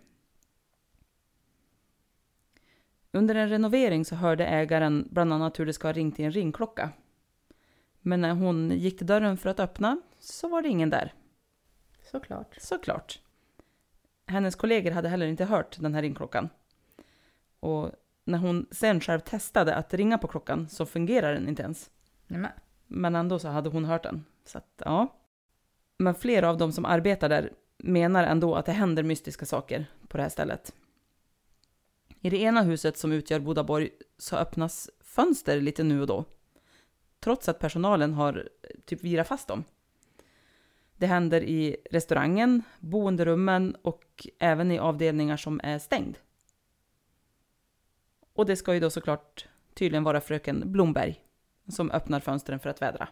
Under 3.13 3.35
en 3.35 3.49
renovering 3.49 4.05
så 4.05 4.15
hörde 4.15 4.47
ägaren 4.47 5.09
bland 5.11 5.33
annat 5.33 5.61
hur 5.61 5.67
det 5.67 5.73
ska 5.73 5.89
ha 5.89 5.93
ringt 5.93 6.21
i 6.21 6.23
en 6.23 6.33
ringklocka. 6.33 6.91
Men 8.01 8.21
när 8.21 8.35
hon 8.35 8.71
gick 8.71 8.99
till 8.99 9.07
dörren 9.07 9.37
för 9.37 9.51
att 9.51 9.61
öppna 9.61 10.01
så 10.19 10.49
var 10.49 10.63
det 10.63 10.69
ingen 10.69 10.91
där. 10.91 11.15
Såklart. 12.11 12.57
Såklart. 12.61 13.21
Hennes 14.27 14.55
kollegor 14.55 14.91
hade 14.91 15.09
heller 15.09 15.27
inte 15.27 15.45
hört 15.45 15.77
den 15.81 15.95
här 15.95 16.03
ringklockan. 16.03 16.49
Och 17.61 17.91
när 18.25 18.39
hon 18.39 18.67
sen 18.71 19.01
själv 19.01 19.21
testade 19.21 19.75
att 19.75 19.95
ringa 19.95 20.19
på 20.19 20.29
klockan 20.29 20.69
så 20.69 20.87
fungerar 20.87 21.35
den 21.35 21.49
inte 21.49 21.63
ens. 21.63 21.91
Nämen. 22.27 22.51
Men 22.87 23.15
ändå 23.15 23.39
så 23.39 23.49
hade 23.49 23.71
hon 23.71 23.85
hört 23.85 24.03
den. 24.03 24.25
Så 24.45 24.59
att, 24.59 24.83
ja. 24.85 25.17
Men 25.99 26.15
flera 26.15 26.51
av 26.51 26.59
de 26.59 26.73
som 26.73 26.85
arbetar 26.85 27.29
där 27.29 27.53
menar 27.77 28.25
ändå 28.25 28.55
att 28.55 28.67
det 28.67 28.73
händer 28.73 29.03
mystiska 29.03 29.47
saker 29.47 29.87
på 30.09 30.17
det 30.17 30.23
här 30.23 30.31
stället. 30.31 30.75
I 32.21 32.31
det 32.31 32.39
ena 32.39 32.63
huset 32.63 32.97
som 32.97 33.13
utgör 33.13 33.41
Bodaborg 33.41 33.91
så 34.19 34.37
öppnas 34.37 34.91
fönster 35.01 35.61
lite 35.61 35.83
nu 35.83 36.01
och 36.01 36.07
då. 36.07 36.25
Trots 37.21 37.49
att 37.49 37.59
personalen 37.59 38.15
har 38.15 38.49
eh, 38.63 38.81
typ 38.85 39.05
virat 39.05 39.29
fast 39.29 39.49
dem. 39.49 39.65
Det 40.97 41.07
händer 41.07 41.43
i 41.43 41.77
restaurangen, 41.91 42.63
boenderummen 42.79 43.77
och 43.83 44.27
även 44.39 44.71
i 44.71 44.79
avdelningar 44.79 45.37
som 45.37 45.61
är 45.63 45.79
stängd. 45.79 46.19
Och 48.33 48.47
det 48.47 48.57
ska 48.57 48.75
ju 48.75 48.81
då 48.81 48.91
såklart 48.91 49.49
tydligen 49.75 50.05
vara 50.05 50.21
fröken 50.21 50.73
Blomberg 50.73 51.25
som 51.69 51.91
öppnar 51.91 52.21
fönstren 52.21 52.61
för 52.61 52.71
att 52.71 52.83
vädra. 52.83 53.09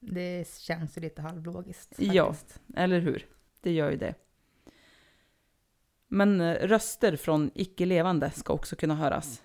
Det 0.00 0.48
känns 0.58 0.96
ju 0.96 1.00
lite 1.00 1.22
halvlogiskt. 1.22 1.94
Ja. 1.98 2.32
faktiskt. 2.32 2.60
Eller 2.76 3.00
hur? 3.00 3.26
Det 3.60 3.72
gör 3.72 3.90
ju 3.90 3.96
det. 3.96 4.14
Men 6.12 6.40
eh, 6.40 6.68
röster 6.68 7.16
från 7.16 7.50
icke-levande 7.54 8.30
ska 8.30 8.52
också 8.52 8.76
kunna 8.76 8.94
höras. 8.94 9.42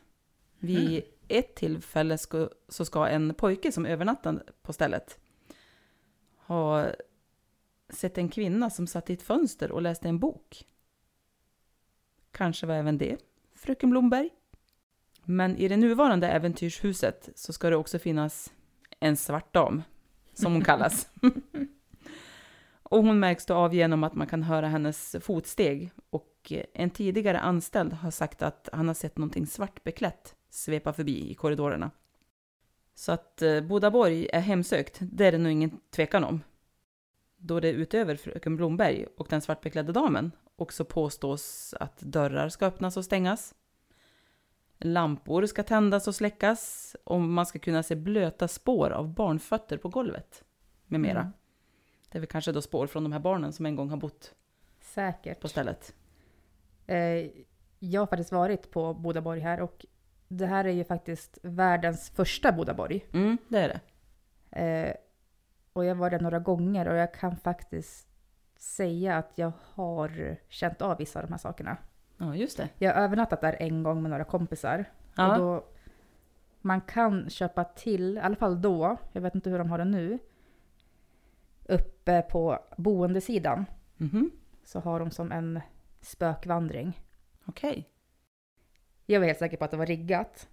Vid 0.59 1.03
ett 1.27 1.55
tillfälle 1.55 2.17
ska, 2.17 2.49
så 2.67 2.85
ska 2.85 3.07
en 3.07 3.33
pojke 3.33 3.71
som 3.71 3.85
övernattade 3.85 4.43
på 4.61 4.73
stället 4.73 5.19
ha 6.37 6.87
sett 7.89 8.17
en 8.17 8.29
kvinna 8.29 8.69
som 8.69 8.87
satt 8.87 9.09
i 9.09 9.13
ett 9.13 9.21
fönster 9.21 9.71
och 9.71 9.81
läste 9.81 10.09
en 10.09 10.19
bok. 10.19 10.65
Kanske 12.31 12.67
var 12.67 12.75
även 12.75 12.97
det 12.97 13.17
fröken 13.55 13.89
Blomberg. 13.89 14.29
Men 15.23 15.57
i 15.57 15.67
det 15.67 15.77
nuvarande 15.77 16.27
äventyrshuset 16.27 17.29
så 17.35 17.53
ska 17.53 17.69
det 17.69 17.75
också 17.75 17.99
finnas 17.99 18.53
en 18.99 19.17
svart 19.17 19.53
dam, 19.53 19.81
som 20.33 20.53
hon 20.53 20.63
kallas. 20.63 21.09
Och 22.83 23.03
hon 23.03 23.19
märks 23.19 23.45
då 23.45 23.53
av 23.53 23.73
genom 23.73 24.03
att 24.03 24.15
man 24.15 24.27
kan 24.27 24.43
höra 24.43 24.67
hennes 24.67 25.15
fotsteg. 25.21 25.91
Och 26.09 26.34
en 26.51 26.89
tidigare 26.89 27.39
anställd 27.39 27.93
har 27.93 28.11
sagt 28.11 28.41
att 28.41 28.69
han 28.73 28.87
har 28.87 28.95
sett 28.95 29.17
någonting 29.17 29.47
svartbeklätt 29.47 30.35
svepa 30.49 30.93
förbi 30.93 31.31
i 31.31 31.33
korridorerna. 31.33 31.91
Så 32.95 33.11
att 33.11 33.41
eh, 33.41 33.61
Bodaborg 33.61 34.29
är 34.33 34.39
hemsökt, 34.39 34.97
det 35.01 35.25
är 35.25 35.31
det 35.31 35.37
nog 35.37 35.51
ingen 35.51 35.79
tvekan 35.89 36.23
om. 36.23 36.41
Då 37.37 37.59
det 37.59 37.71
utöver 37.71 38.15
fröken 38.15 38.55
Blomberg 38.55 39.05
och 39.17 39.27
den 39.29 39.41
svartbeklädda 39.41 39.91
damen 39.91 40.31
också 40.55 40.85
påstås 40.85 41.73
att 41.79 41.99
dörrar 41.99 42.49
ska 42.49 42.65
öppnas 42.65 42.97
och 42.97 43.05
stängas. 43.05 43.55
Lampor 44.77 45.45
ska 45.45 45.63
tändas 45.63 46.07
och 46.07 46.15
släckas 46.15 46.95
och 47.03 47.21
man 47.21 47.45
ska 47.45 47.59
kunna 47.59 47.83
se 47.83 47.95
blöta 47.95 48.47
spår 48.47 48.89
av 48.89 49.13
barnfötter 49.13 49.77
på 49.77 49.89
golvet 49.89 50.43
med 50.85 50.99
mera. 50.99 51.21
Mm. 51.21 51.33
Det 52.09 52.17
är 52.17 52.19
väl 52.19 52.29
kanske 52.29 52.51
då 52.51 52.61
spår 52.61 52.87
från 52.87 53.03
de 53.03 53.11
här 53.11 53.19
barnen 53.19 53.53
som 53.53 53.65
en 53.65 53.75
gång 53.75 53.89
har 53.89 53.97
bott 53.97 54.35
Säkert. 54.81 55.39
på 55.39 55.47
stället. 55.47 55.93
Eh, 56.87 57.29
jag 57.79 58.01
har 58.01 58.07
faktiskt 58.07 58.31
varit 58.31 58.71
på 58.71 58.93
Bodaborg 58.93 59.39
här 59.39 59.61
och 59.61 59.85
det 60.27 60.45
här 60.45 60.65
är 60.65 60.71
ju 60.71 60.83
faktiskt 60.83 61.37
världens 61.41 62.09
första 62.09 62.51
Bodaborg. 62.51 63.05
Mm, 63.13 63.37
det 63.47 63.59
är 63.59 63.67
det. 63.67 63.81
Eh, 64.61 64.95
och 65.73 65.85
jag 65.85 65.95
var 65.95 66.09
där 66.09 66.19
några 66.19 66.39
gånger 66.39 66.87
och 66.87 66.95
jag 66.95 67.13
kan 67.13 67.35
faktiskt 67.35 68.07
säga 68.57 69.17
att 69.17 69.31
jag 69.35 69.51
har 69.73 70.37
känt 70.49 70.81
av 70.81 70.97
vissa 70.97 71.19
av 71.19 71.25
de 71.25 71.31
här 71.31 71.39
sakerna. 71.39 71.77
Ja, 72.17 72.35
just 72.35 72.57
det. 72.57 72.69
Jag 72.77 72.93
har 72.93 73.01
övernattat 73.01 73.41
där 73.41 73.55
en 73.59 73.83
gång 73.83 74.01
med 74.01 74.11
några 74.11 74.23
kompisar. 74.23 74.85
Ja. 75.15 75.31
Och 75.31 75.37
då, 75.39 75.65
man 76.61 76.81
kan 76.81 77.29
köpa 77.29 77.63
till, 77.63 78.17
i 78.17 78.19
alla 78.19 78.35
fall 78.35 78.61
då, 78.61 78.97
jag 79.11 79.21
vet 79.21 79.35
inte 79.35 79.49
hur 79.49 79.57
de 79.57 79.69
har 79.69 79.77
det 79.77 79.85
nu, 79.85 80.19
uppe 81.65 82.21
på 82.21 82.59
boendesidan 82.77 83.65
Mhm, 83.97 84.31
så 84.63 84.79
har 84.79 84.99
de 84.99 85.11
som 85.11 85.31
en 85.31 85.61
spökvandring. 86.05 87.01
Okej. 87.45 87.89
Jag 89.05 89.19
var 89.19 89.27
helt 89.27 89.39
säker 89.39 89.57
på 89.57 89.65
att 89.65 89.71
det 89.71 89.77
var 89.77 89.85
riggat. 89.85 90.49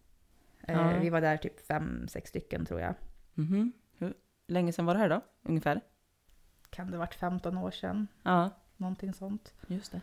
Eh, 0.60 0.74
Ja. 0.74 0.98
Vi 1.00 1.10
var 1.10 1.20
där 1.20 1.36
typ 1.36 1.60
fem, 1.66 2.08
sex 2.08 2.28
stycken 2.30 2.66
tror 2.66 2.80
jag. 2.80 2.94
Mhm. 3.34 3.72
Hur 3.98 4.14
länge 4.46 4.72
sedan 4.72 4.86
var 4.86 4.94
det 4.94 5.00
här 5.00 5.08
då? 5.08 5.20
Ungefär? 5.42 5.80
Kan 6.70 6.86
det 6.86 6.96
ha 6.96 6.98
varit 6.98 7.14
15 7.14 7.58
år 7.58 7.70
sedan? 7.70 8.06
Ja, 8.22 8.50
Någonting 8.76 9.12
sånt. 9.14 9.54
just 9.66 9.92
det. 9.92 10.00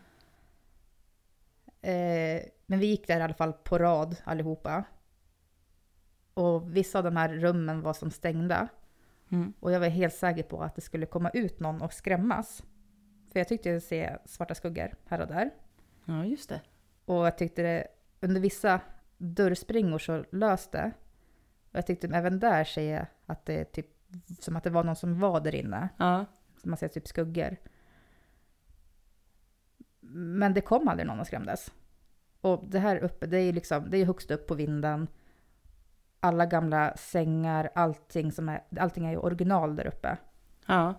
Eh, 1.82 2.42
men 2.66 2.78
vi 2.78 2.86
gick 2.86 3.06
där 3.06 3.20
i 3.20 3.22
alla 3.22 3.34
fall 3.34 3.52
på 3.52 3.78
rad 3.78 4.16
allihopa. 4.24 4.84
Och 6.34 6.76
vissa 6.76 6.98
av 6.98 7.04
de 7.04 7.16
här 7.16 7.28
rummen 7.28 7.82
var 7.82 7.92
som 7.92 8.10
stängda. 8.10 8.68
Mm. 9.28 9.52
Och 9.60 9.72
jag 9.72 9.80
var 9.80 9.88
helt 9.88 10.14
säker 10.14 10.42
på 10.42 10.62
att 10.62 10.74
det 10.74 10.80
skulle 10.80 11.06
komma 11.06 11.30
ut 11.30 11.60
någon 11.60 11.82
och 11.82 11.92
skrämmas. 11.92 12.62
För 13.32 13.40
jag 13.40 13.48
tyckte 13.48 13.68
jag 13.68 13.82
se 13.82 14.16
svarta 14.24 14.54
skuggor 14.54 14.94
här 15.06 15.20
och 15.20 15.26
där. 15.26 15.50
Ja, 16.04 16.24
just 16.24 16.48
det. 16.48 16.60
Och 17.04 17.26
jag 17.26 17.38
tyckte 17.38 17.62
det, 17.62 17.86
under 18.20 18.40
vissa 18.40 18.80
dörrspringor 19.18 19.98
så 19.98 20.24
lös 20.30 20.68
det. 20.70 20.92
Och 21.70 21.74
jag 21.78 21.86
tyckte 21.86 22.06
även 22.06 22.38
där 22.40 22.64
ser 22.64 22.94
jag 22.96 23.06
att 23.26 23.46
det 23.46 23.60
är 23.60 23.64
typ 23.64 23.86
som 24.40 24.56
att 24.56 24.64
det 24.64 24.70
var 24.70 24.84
någon 24.84 24.96
som 24.96 25.20
var 25.20 25.40
där 25.40 25.54
inne. 25.54 25.88
Ja, 25.96 26.24
Så 26.62 26.68
man 26.68 26.76
ser 26.78 26.88
typ 26.88 27.08
skuggor. 27.08 27.56
Men 30.00 30.54
det 30.54 30.60
kom 30.60 30.88
aldrig 30.88 31.06
någon 31.06 31.20
och 31.20 31.26
skrämdes. 31.26 31.72
Och 32.40 32.64
det 32.68 32.78
här 32.78 32.96
uppe, 32.96 33.26
det 33.26 33.38
är 33.38 33.52
liksom, 33.52 33.90
det 33.90 33.98
är 33.98 34.06
högst 34.06 34.30
upp 34.30 34.46
på 34.46 34.54
vinden. 34.54 35.08
Alla 36.20 36.46
gamla 36.46 36.96
sängar, 36.96 37.70
allting, 37.74 38.32
som 38.32 38.48
är, 38.48 38.62
allting 38.78 39.06
är 39.06 39.10
ju 39.10 39.16
original 39.16 39.76
där 39.76 39.86
uppe. 39.86 40.16
ja. 40.66 40.94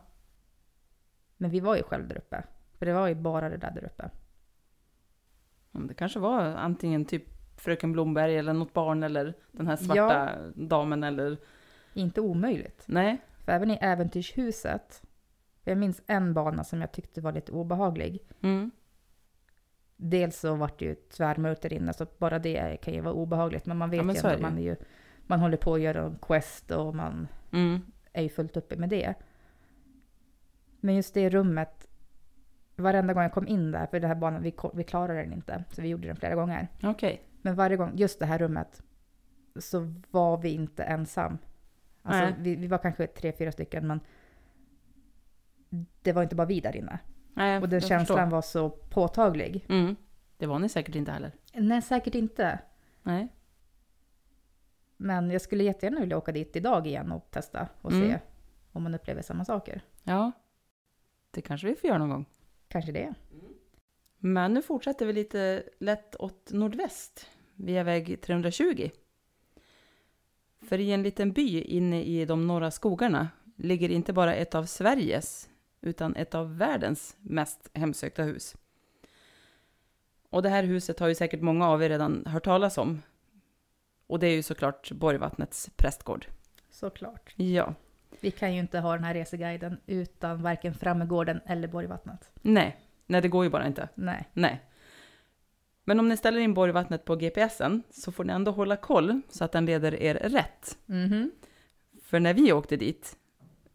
Men 1.41 1.49
vi 1.51 1.59
var 1.59 1.75
ju 1.75 1.83
själv 1.83 2.07
där 2.07 2.17
uppe. 2.17 2.43
För 2.77 2.85
det 2.85 2.93
var 2.93 3.07
ju 3.07 3.15
bara 3.15 3.49
det 3.49 3.57
där 3.57 3.71
där 3.71 3.83
uppe. 3.85 4.09
Det 5.71 5.93
kanske 5.93 6.19
var 6.19 6.41
antingen 6.41 7.05
typ 7.05 7.23
fröken 7.57 7.91
Blomberg 7.91 8.37
eller 8.37 8.53
något 8.53 8.73
barn 8.73 9.03
eller 9.03 9.33
den 9.51 9.67
här 9.67 9.75
svarta 9.75 10.29
damen 10.55 11.03
eller... 11.03 11.37
Inte 11.93 12.21
omöjligt. 12.21 12.83
Nej. 12.85 13.17
För 13.45 13.51
även 13.51 13.71
i 13.71 13.77
äventyrshuset, 13.81 15.03
jag 15.63 15.77
minns 15.77 16.01
en 16.07 16.33
bana 16.33 16.63
som 16.63 16.81
jag 16.81 16.91
tyckte 16.91 17.21
var 17.21 17.31
lite 17.31 17.51
obehaglig. 17.51 18.19
Mm. 18.41 18.71
Dels 19.95 20.39
så 20.39 20.55
vart 20.55 20.79
det 20.79 20.85
ju 20.85 20.95
tvärmörkt 20.95 21.61
där 21.61 21.73
inne, 21.73 21.93
så 21.93 22.07
bara 22.17 22.39
det 22.39 22.77
kan 22.81 22.93
ju 22.93 23.01
vara 23.01 23.13
obehagligt. 23.13 23.65
Men 23.65 23.77
man 23.77 23.89
vet 23.89 23.97
Ja, 23.97 24.03
men 24.03 24.15
ju 24.15 24.19
ändå, 24.21 24.37
ju. 24.37 24.41
man 24.41 24.57
är 24.57 24.61
ju, 24.61 24.75
man 25.27 25.39
håller 25.39 25.57
på 25.57 25.73
att 25.73 25.81
göra 25.81 26.01
en 26.05 26.17
quest 26.21 26.71
och 26.71 26.95
man 26.95 27.27
Mm. 27.53 27.81
är 28.13 28.23
ju 28.23 28.29
fullt 28.29 28.57
uppe 28.57 28.75
med 28.75 28.89
det. 28.89 29.13
Men 30.81 30.95
just 30.95 31.13
det 31.13 31.29
rummet, 31.29 31.87
varenda 32.75 33.13
gång 33.13 33.23
jag 33.23 33.33
kom 33.33 33.47
in 33.47 33.71
där, 33.71 33.85
för 33.87 33.99
den 33.99 34.07
här 34.09 34.15
banan, 34.15 34.41
vi, 34.41 34.55
vi 34.73 34.83
klarade 34.83 35.21
den 35.21 35.33
inte, 35.33 35.63
så 35.71 35.81
vi 35.81 35.87
gjorde 35.87 36.07
den 36.07 36.15
flera 36.15 36.35
gånger. 36.35 36.67
Okej. 36.83 37.21
Men 37.41 37.55
varje 37.55 37.77
gång, 37.77 37.91
just 37.95 38.19
det 38.19 38.25
här 38.25 38.37
rummet, 38.39 38.81
så 39.59 39.93
var 40.11 40.37
vi 40.37 40.49
inte 40.49 40.83
ensam. 40.83 41.37
Alltså, 42.01 42.23
Nej. 42.25 42.35
vi, 42.39 42.55
vi 42.55 42.67
var 42.67 42.77
kanske 42.77 43.07
tre, 43.07 43.31
fyra 43.31 43.51
stycken, 43.51 43.87
men 43.87 43.99
det 46.01 46.11
var 46.13 46.23
inte 46.23 46.35
bara 46.35 46.47
vi 46.47 46.59
där 46.59 46.75
inne. 46.75 46.99
Nej, 47.33 47.57
Och 47.61 47.69
den 47.69 47.81
känslan 47.81 48.17
förstår. 48.17 48.31
var 48.35 48.41
så 48.41 48.69
påtaglig. 48.69 49.65
Mm. 49.69 49.95
Det 50.37 50.45
var 50.47 50.59
ni 50.59 50.69
säkert 50.69 50.95
inte 50.95 51.11
heller. 51.11 51.31
Nej, 51.53 51.81
säkert 51.81 52.15
inte. 52.15 52.59
Nej. 53.03 53.27
Men 54.97 55.31
jag 55.31 55.41
skulle 55.41 55.63
jättegärna 55.63 55.99
vilja 55.99 56.17
åka 56.17 56.31
dit 56.31 56.55
idag 56.55 56.87
igen 56.87 57.11
och 57.11 57.27
testa 57.31 57.67
och 57.81 57.91
Mm. 57.91 58.09
se 58.09 58.19
om 58.71 58.83
man 58.83 58.95
upplever 58.95 59.21
samma 59.21 59.45
saker. 59.45 59.81
Ja. 60.03 60.31
Det 61.31 61.41
kanske 61.41 61.67
vi 61.67 61.75
får 61.75 61.87
göra 61.87 61.97
någon 61.97 62.09
gång. 62.09 62.25
Kanske 62.67 62.91
det. 62.91 63.13
Men 64.17 64.53
nu 64.53 64.61
fortsätter 64.61 65.05
vi 65.05 65.13
lite 65.13 65.63
lätt 65.79 66.15
åt 66.15 66.51
nordväst 66.51 67.27
via 67.55 67.83
väg 67.83 68.21
320. 68.21 68.89
För 70.61 70.79
i 70.79 70.91
en 70.91 71.03
liten 71.03 71.31
by 71.31 71.61
inne 71.61 72.03
i 72.03 72.25
de 72.25 72.47
norra 72.47 72.71
skogarna 72.71 73.29
ligger 73.55 73.89
inte 73.89 74.13
bara 74.13 74.35
ett 74.35 74.55
av 74.55 74.65
Sveriges 74.65 75.49
utan 75.81 76.15
ett 76.15 76.35
av 76.35 76.57
världens 76.57 77.17
mest 77.19 77.69
hemsökta 77.73 78.23
hus. 78.23 78.55
Och 80.29 80.41
det 80.41 80.49
här 80.49 80.63
huset 80.63 80.99
har 80.99 81.07
ju 81.07 81.15
säkert 81.15 81.41
många 81.41 81.69
av 81.69 81.83
er 81.83 81.89
redan 81.89 82.25
hört 82.25 82.45
talas 82.45 82.77
om. 82.77 83.01
Och 84.07 84.19
det 84.19 84.27
är 84.27 84.35
ju 84.35 84.43
såklart 84.43 84.91
Borgvattnets 84.91 85.69
prästgård. 85.75 86.25
Såklart. 86.69 87.33
Ja, 87.37 87.75
Vi 88.19 88.31
kan 88.31 88.53
ju 88.53 88.59
inte 88.59 88.79
ha 88.79 88.93
den 88.93 89.03
här 89.03 89.13
reseguiden 89.13 89.77
utan 89.87 90.43
varken 90.43 90.73
Frammegården 90.73 91.41
eller 91.45 91.67
Borgvattnet. 91.67 92.31
nej, 92.41 92.77
nej 93.05 93.21
det 93.21 93.27
går 93.27 93.43
ju 93.43 93.49
bara 93.49 93.67
inte. 93.67 93.89
Nej. 93.95 94.29
Nej. 94.33 94.61
Men 95.83 95.99
om 95.99 96.09
ni 96.09 96.17
ställer 96.17 96.39
in 96.39 96.53
Borgvattnet 96.53 97.05
på 97.05 97.15
GPSen 97.15 97.83
så 97.89 98.11
får 98.11 98.23
ni 98.23 98.33
ändå 98.33 98.51
hålla 98.51 98.75
koll 98.75 99.21
så 99.29 99.43
att 99.43 99.51
den 99.51 99.65
leder 99.65 99.95
er 100.01 100.13
rätt. 100.13 100.77
Mhm. 100.85 101.31
För 102.03 102.19
när 102.19 102.33
vi 102.33 102.53
åkte 102.53 102.77
dit, 102.77 103.17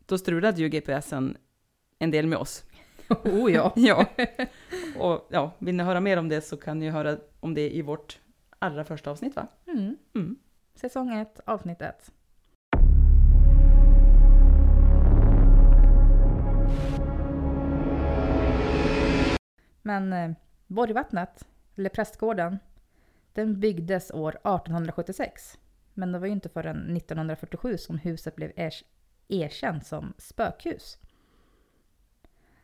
då 0.06 0.18
strulade 0.18 0.60
ju 0.60 0.68
GPSen 0.68 1.36
en 1.98 2.10
del 2.10 2.26
med 2.26 2.38
oss. 2.38 2.64
Oh 3.24 3.52
ja. 3.52 3.72
ja. 3.76 4.06
Och 4.98 5.28
ja, 5.30 5.50
vill 5.58 5.74
ni 5.74 5.82
höra 5.82 6.00
mer 6.00 6.16
om 6.16 6.28
det 6.28 6.40
så 6.40 6.56
kan 6.56 6.78
ni 6.78 6.90
höra 6.90 7.16
om 7.40 7.54
det 7.54 7.70
i 7.76 7.82
vårt 7.82 8.18
allra 8.58 8.84
första 8.84 9.10
avsnitt 9.10 9.36
va? 9.36 9.46
Mm. 9.66 9.96
Mm. 10.14 10.36
Säsong 10.74 11.14
1, 11.18 11.40
avsnitt 11.44 11.82
1. 11.82 12.12
Men 19.86 20.12
eh, 20.12 20.30
Borgvattnet, 20.66 21.48
eller 21.76 21.90
prästgården, 21.90 22.58
den 23.32 23.60
byggdes 23.60 24.10
år 24.10 24.30
1876. 24.30 25.58
Men 25.94 26.12
det 26.12 26.18
var 26.18 26.26
ju 26.26 26.32
inte 26.32 26.48
förrän 26.48 26.96
1947 26.96 27.78
som 27.78 27.98
huset 27.98 28.36
blev 28.36 28.52
er 28.56 28.74
erkänt 29.28 29.86
som 29.86 30.14
spökhus. 30.18 30.98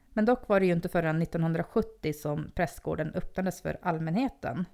Men 0.09 0.25
dock 0.25 0.49
var 0.49 0.61
det 0.61 0.67
ju 0.67 0.73
inte 0.73 0.89
förrän 0.89 1.23
1970 1.23 2.13
som 2.13 2.51
prästgården 2.55 3.13
öppnades 3.15 3.63
för 3.63 3.79
allmänheten. 3.83 4.65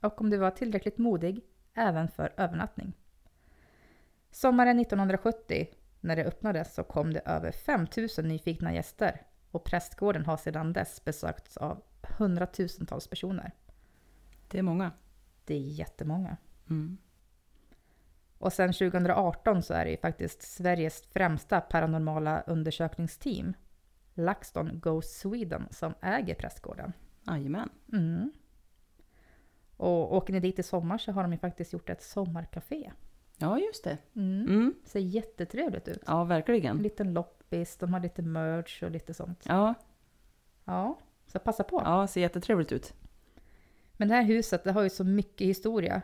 Och 0.00 0.20
om 0.20 0.30
du 0.30 0.36
var 0.36 0.50
tillräckligt 0.50 0.98
modig, 0.98 1.40
även 1.74 2.08
för 2.08 2.32
övernattning. 2.36 2.92
Sommaren 4.30 4.78
1970 4.78 5.68
när 6.00 6.16
det 6.16 6.24
öppnades 6.24 6.74
så 6.74 6.84
kom 6.84 7.12
det 7.12 7.20
över 7.24 7.52
5000 7.52 8.28
nyfikna 8.28 8.74
gäster 8.74 9.26
och 9.50 9.64
prästgården 9.64 10.26
har 10.26 10.36
sedan 10.36 10.72
dess 10.72 11.04
besökts 11.04 11.56
av 11.56 11.82
hundratusentals 12.18 13.08
personer. 13.08 13.52
Det 14.48 14.58
är 14.58 14.62
många. 14.62 14.92
Det 15.44 15.54
är 15.54 15.58
jättemånga. 15.58 16.36
Mm. 16.70 16.98
Och 18.38 18.52
sen 18.52 18.72
2018 18.72 19.62
så 19.62 19.74
är 19.74 19.84
det 19.84 19.90
ju 19.90 19.96
faktiskt 19.96 20.42
Sveriges 20.42 21.02
främsta 21.02 21.60
paranormala 21.60 22.40
undersökningsteam, 22.40 23.54
LaxTon 24.14 24.80
Go 24.80 25.02
Sweden, 25.02 25.68
som 25.70 25.94
äger 26.00 26.34
prästgården. 26.34 26.92
Jajamän. 27.26 27.68
Mm. 27.92 28.32
Och 29.76 30.16
åker 30.16 30.32
ni 30.32 30.40
dit 30.40 30.58
i 30.58 30.62
sommar 30.62 30.98
så 30.98 31.12
har 31.12 31.22
de 31.22 31.32
ju 31.32 31.38
faktiskt 31.38 31.72
gjort 31.72 31.90
ett 31.90 32.02
sommarcafé. 32.02 32.92
Ja, 33.36 33.58
just 33.58 33.84
det. 33.84 33.98
Mm. 34.14 34.46
Mm. 34.48 34.74
Ser 34.84 35.00
jättetrevligt 35.00 35.88
ut. 35.88 36.02
Ja, 36.06 36.22
En 36.22 36.28
verkligen. 36.28 36.76
liten 36.76 37.14
loppis, 37.50 37.76
de 37.76 37.92
har 37.92 38.00
lite 38.00 38.22
merch 38.22 38.82
och 38.82 38.90
lite 38.90 39.14
sånt. 39.14 39.44
Ja, 39.48 39.74
Ja, 40.64 40.98
så 41.26 41.38
passa 41.38 41.64
på. 41.64 41.82
ja, 41.84 42.06
ser 42.06 42.20
jättetrevligt 42.20 42.72
ut. 42.72 42.94
Men 43.96 44.08
det 44.08 44.14
här 44.14 44.22
huset, 44.22 44.64
det 44.64 44.72
har 44.72 44.82
ju 44.82 44.90
så 44.90 45.04
mycket 45.04 45.46
historia. 45.46 46.02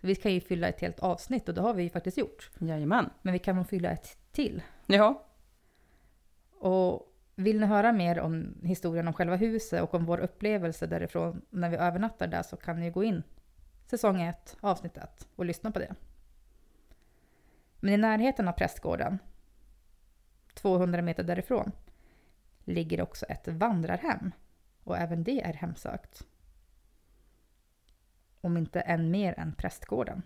Vi 0.00 0.14
kan 0.14 0.32
ju 0.32 0.40
fylla 0.40 0.68
ett 0.68 0.80
helt 0.80 1.00
avsnitt 1.00 1.48
och 1.48 1.54
det 1.54 1.60
har 1.60 1.74
vi 1.74 1.82
ju 1.82 1.90
faktiskt 1.90 2.18
gjort. 2.18 2.50
Jajamän. 2.58 3.10
Men 3.22 3.32
vi 3.32 3.38
kan 3.38 3.56
nog 3.56 3.66
fylla 3.68 3.90
ett 3.90 4.18
till. 4.32 4.62
Ja. 4.86 5.26
Och 6.58 7.12
vill 7.34 7.60
ni 7.60 7.66
höra 7.66 7.92
mer 7.92 8.20
om 8.20 8.54
historien 8.62 9.08
om 9.08 9.14
själva 9.14 9.36
huset 9.36 9.82
och 9.82 9.94
om 9.94 10.04
vår 10.04 10.18
upplevelse 10.18 10.86
därifrån 10.86 11.42
när 11.50 11.70
vi 11.70 11.76
övernattar 11.76 12.26
där 12.26 12.42
så 12.42 12.56
kan 12.56 12.80
ni 12.80 12.90
gå 12.90 13.04
in 13.04 13.22
säsong 13.86 14.22
1, 14.22 14.56
avsnitt 14.60 14.96
1 14.96 15.28
och 15.36 15.44
lyssna 15.44 15.70
på 15.70 15.78
det. 15.78 15.94
Men 17.80 17.94
i 17.94 17.96
närheten 17.96 18.48
av 18.48 18.52
prästgården, 18.52 19.18
200 20.62 21.02
meter 21.02 21.22
därifrån, 21.22 21.72
ligger 22.64 23.00
också 23.00 23.26
ett 23.26 23.48
vandrarhem. 23.48 24.32
Och 24.84 24.98
även 24.98 25.24
det 25.24 25.40
är 25.40 25.52
hemsökt. 25.52 26.26
Om 28.40 28.56
inte 28.56 28.80
än 28.80 29.10
mer 29.10 29.34
än 29.38 29.54
prästgården. 29.54 30.22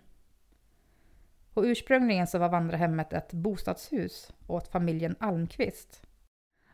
Och 1.53 1.63
ursprungligen 1.63 2.27
så 2.27 2.37
var 2.37 2.49
vandrarhemmet 2.49 3.13
ett 3.13 3.33
bostadshus 3.33 4.33
åt 4.47 4.67
familjen 4.67 5.15
Almqvist. 5.19 6.01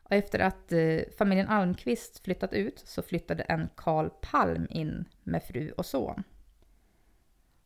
Och 0.04 0.12
efter 0.12 0.40
att 0.40 0.72
eh, 0.72 1.00
familjen 1.18 1.48
Almqvist 1.48 2.20
flyttat 2.20 2.54
ut 2.54 2.80
så 2.80 3.02
flyttade 3.02 3.44
en 3.44 3.70
Karl 3.76 4.10
Palm 4.22 4.68
in 4.70 5.06
med 5.24 5.44
fru 5.44 5.72
och 5.72 5.86
son. 5.86 6.24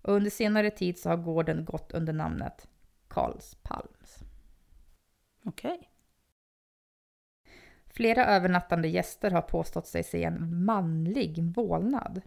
Och 0.01 0.13
under 0.13 0.31
senare 0.31 0.71
tid 0.71 0.99
så 0.99 1.09
har 1.09 1.17
gården 1.17 1.65
gått 1.65 1.91
under 1.91 2.13
namnet 2.13 2.67
Karls 3.07 3.55
Palms. 3.63 4.23
Okej. 5.45 5.89
Flera 7.87 8.25
övernattande 8.25 8.87
gäster 8.87 9.31
har 9.31 9.41
påstått 9.41 9.87
sig 9.87 10.03
se 10.03 10.23
en 10.23 10.65
manlig 10.65 11.43
vålnad. 11.43 12.21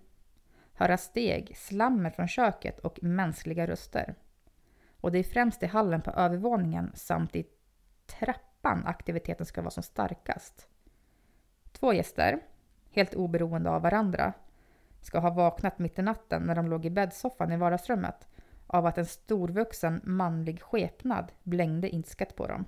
Höra 0.73 0.97
steg, 0.97 1.57
slammer 1.57 2.11
från 2.11 2.29
köket 2.29 2.79
och 2.79 3.03
mänskliga 3.03 3.67
röster. 3.67 4.15
Och 5.01 5.13
det 5.13 5.19
är 5.19 5.25
främst 5.25 5.63
i 5.63 5.67
hallen 5.67 6.03
på 6.03 6.11
övervåningen 6.11 6.93
samt 6.95 7.37
i 7.37 7.47
trappan 8.07 8.87
aktiviteten 8.87 9.47
ska 9.47 9.63
vara 9.63 9.71
som 9.71 9.83
starkast. 9.83 10.69
Två 11.73 11.93
gäster, 11.93 12.41
helt 12.91 13.15
oberoende 13.15 13.71
av 13.71 13.83
varandra, 13.83 14.33
ska 15.01 15.19
ha 15.19 15.31
vaknat 15.31 15.79
mitt 15.79 15.99
i 15.99 16.03
natten 16.03 16.43
när 16.43 16.55
de 16.55 16.69
låg 16.69 16.87
i 16.87 16.91
bäddsoffan 16.91 17.53
i 17.53 17.57
vardagsrummet 17.57 18.29
av 18.67 18.87
att 18.87 18.99
en 18.99 19.07
storvuxen 19.07 20.01
manlig 20.05 20.63
skepnad 20.63 21.33
blängde 21.43 21.95
ilsket 21.95 22.37
på 22.37 22.47
dem. 22.47 22.65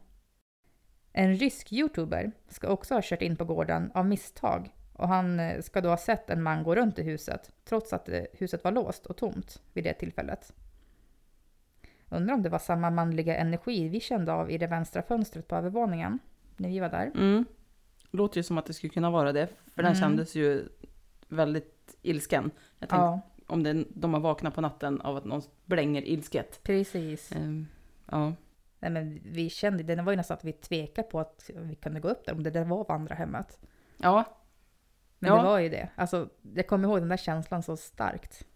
En 1.13 1.35
rysk 1.37 1.73
youtuber 1.73 2.33
ska 2.49 2.69
också 2.69 2.95
ha 2.95 3.01
kört 3.05 3.23
in 3.23 3.37
på 3.37 3.45
gården 3.45 3.91
av 3.95 4.07
misstag 4.07 4.75
och 4.93 5.09
han 5.09 5.41
eh, 5.41 5.61
ska 5.61 5.81
då 5.81 5.89
ha 5.89 5.97
sett 5.97 6.31
en 6.31 6.43
man 6.43 6.63
gå 6.63 6.75
runt 6.75 6.99
i 6.99 7.03
huset 7.03 7.53
trots 7.65 7.93
att 7.93 8.09
eh, 8.09 8.23
huset 8.33 8.65
var 8.65 8.73
låst 8.73 9.07
och 9.07 9.17
tomt 9.17 9.63
vid 9.73 9.85
det 9.85 9.95
tillfället. 9.95 10.53
Undrar 12.09 12.35
om 12.35 12.43
det 12.43 12.49
var 12.49 12.59
samma 12.59 12.91
manliga 12.91 13.37
energi 13.37 13.89
vi 13.89 14.01
kände 14.01 14.33
av 14.33 14.51
i 14.51 14.59
det 14.59 14.67
vänstra 14.67 15.03
fönstret 15.03 15.49
på 15.49 15.57
övervåningen 15.57 16.19
när 16.57 16.69
vi 16.69 16.79
var 16.81 16.89
där. 16.89 17.07
Mm. 17.15 17.45
Låter 18.11 18.37
ju 18.39 18.43
som 18.43 18.59
att 18.59 18.67
det 18.67 18.73
skulle 18.73 18.91
kunna 18.91 19.11
vara 19.11 19.33
det. 19.33 19.47
För 19.75 19.83
den 19.83 19.93
Mm. 19.93 20.01
kändes 20.01 20.35
ju 20.35 20.69
väldigt 21.29 21.97
ilsken. 22.03 22.51
Jag 22.79 22.89
tänkte 22.89 23.05
Ja, 23.05 23.21
om 23.47 23.63
det, 23.63 23.85
de 23.89 24.15
har 24.15 24.21
vaknat 24.21 24.55
på 24.55 24.61
natten 24.61 25.01
av 25.01 25.17
att 25.17 25.25
någon 25.25 25.43
blänger 25.65 26.03
ilsket. 26.03 26.61
precis. 26.63 27.33
Ehm, 27.33 27.67
ja. 28.11 28.33
Nej, 28.81 28.91
men 28.91 29.21
vi 29.25 29.51
kände, 29.51 29.83
det 29.83 30.03
var 30.03 30.13
ju 30.13 30.17
nästan 30.17 30.37
att 30.37 30.45
vi 30.45 30.53
tvekade 30.53 31.09
på 31.09 31.21
att 31.21 31.51
vi 31.55 31.75
kunde 31.75 32.01
gå 32.01 32.09
upp 32.09 32.25
där, 32.27 32.33
om 32.33 32.43
det 32.43 32.51
där 32.51 32.65
var 32.65 32.85
vandrarhemmet. 32.89 33.61
Ja, 33.97 34.25
Men 35.19 35.31
Ja. 35.31 35.37
det 35.37 35.43
var 35.43 35.59
ju 35.59 35.69
det. 35.69 35.89
Alltså, 35.95 36.29
jag 36.55 36.67
kommer 36.67 36.89
ihåg 36.89 36.99
den 37.01 37.09
där 37.09 37.17
känslan 37.17 37.63
så 37.63 37.77
starkt. 37.77 38.47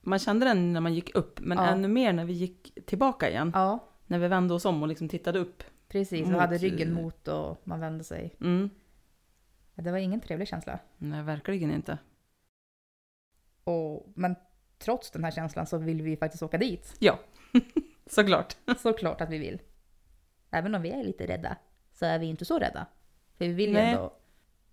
man 0.00 0.18
kände 0.18 0.46
den 0.46 0.72
när 0.72 0.80
man 0.80 0.94
gick 0.94 1.14
upp. 1.14 1.40
Men 1.40 1.58
Ja. 1.58 1.66
ännu 1.66 1.88
mer 1.88 2.12
när 2.12 2.24
vi 2.24 2.32
gick 2.32 2.78
tillbaka 2.86 3.30
igen. 3.30 3.50
Ja, 3.54 3.88
När 4.06 4.18
vi 4.18 4.28
vände 4.28 4.54
oss 4.54 4.64
om 4.64 4.82
och 4.82 4.88
liksom 4.88 5.08
tittade 5.08 5.38
upp. 5.38 5.62
precis. 5.88 6.26
Och 6.26 6.32
Mot, 6.32 6.40
hade 6.40 6.58
ryggen 6.58 6.96
eh, 6.96 7.02
mot 7.02 7.28
och 7.28 7.60
man 7.64 7.80
vände 7.80 8.04
sig. 8.04 8.36
Mm. 8.40 8.70
Det 9.74 9.90
var 9.90 9.98
ingen 9.98 10.20
trevlig 10.20 10.48
känsla. 10.48 10.78
Nej, 10.98 11.22
verkligen 11.22 11.70
inte. 11.72 11.98
Och, 13.64 14.12
men 14.14 14.34
trots 14.78 15.10
den 15.10 15.24
här 15.24 15.30
känslan 15.30 15.66
så 15.66 15.78
vill 15.78 16.02
vi 16.02 16.16
faktiskt 16.16 16.42
åka 16.42 16.58
dit. 16.58 16.94
Ja, 16.98 17.18
såklart. 18.14 18.56
Såklart 18.78 19.20
att 19.20 19.30
vi 19.30 19.38
vill. 19.38 19.62
Även 20.50 20.74
om 20.74 20.82
vi 20.82 20.90
är 20.90 21.04
lite 21.04 21.26
rädda 21.26 21.56
så 21.92 22.06
är 22.06 22.18
vi 22.18 22.26
inte 22.26 22.44
så 22.44 22.58
rädda. 22.58 22.86
För 23.38 23.44
vi 23.44 23.52
vill 23.52 23.68
ju 23.68 23.74
Nej. 23.74 23.90
ändå 23.90 24.16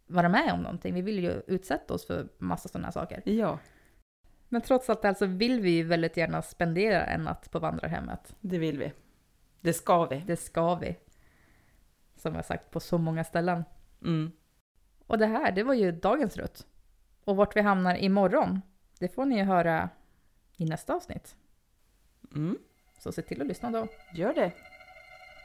vara 0.08 0.30
med 0.30 0.54
om 0.54 0.62
någonting. 0.62 0.94
Vi 0.94 1.02
vill 1.02 1.20
ju 1.20 1.42
utsätta 1.48 1.94
oss 1.94 2.08
för 2.08 2.30
massa 2.38 2.70
sådana 2.70 2.88
här 2.88 2.92
saker. 2.92 3.22
Ja, 3.26 3.60
Men 4.50 4.62
trots 4.62 4.90
allt 4.90 5.06
alltså 5.06 5.26
vill 5.26 5.62
vi 5.62 5.70
ju 5.70 5.84
väldigt 5.84 6.18
gärna 6.18 6.42
spendera 6.42 7.06
en 7.06 7.24
natt 7.24 7.52
på 7.52 7.60
vandrarhemmet. 7.60 8.36
det 8.40 8.58
vill 8.58 8.80
vi. 8.80 8.94
Det 9.62 9.74
ska 9.74 10.06
vi. 10.06 10.24
Det 10.28 10.38
ska 10.38 10.76
vi. 10.76 10.98
Som 12.16 12.36
jag 12.36 12.46
sagt 12.46 12.72
på 12.72 12.80
så 12.80 12.98
många 12.98 13.24
ställen. 13.24 13.64
Mm. 14.02 14.32
Och 15.08 15.18
det 15.18 15.26
här, 15.26 15.52
det 15.52 15.64
var 15.64 15.74
ju 15.74 15.92
dagens 15.92 16.38
rutt. 16.38 16.68
Och 17.24 17.36
vart 17.36 17.56
vi 17.56 17.62
hamnar 17.62 17.96
imorgon, 17.96 18.62
det 19.00 19.08
får 19.08 19.26
ni 19.26 19.38
ju 19.38 19.44
höra 19.44 19.90
i 20.58 20.66
nästa 20.66 20.96
avsnitt. 20.96 21.36
Mm. 22.36 22.58
Så 23.00 23.12
se 23.12 23.22
till 23.22 23.42
att 23.42 23.48
lyssna 23.48 23.72
då. 23.72 23.88
Gör 24.12 24.34
det. 24.34 24.52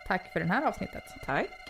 Tack 0.07 0.33
för 0.33 0.41
det 0.41 0.47
här 0.47 0.67
avsnittet. 0.69 1.05
Tack. 1.25 1.64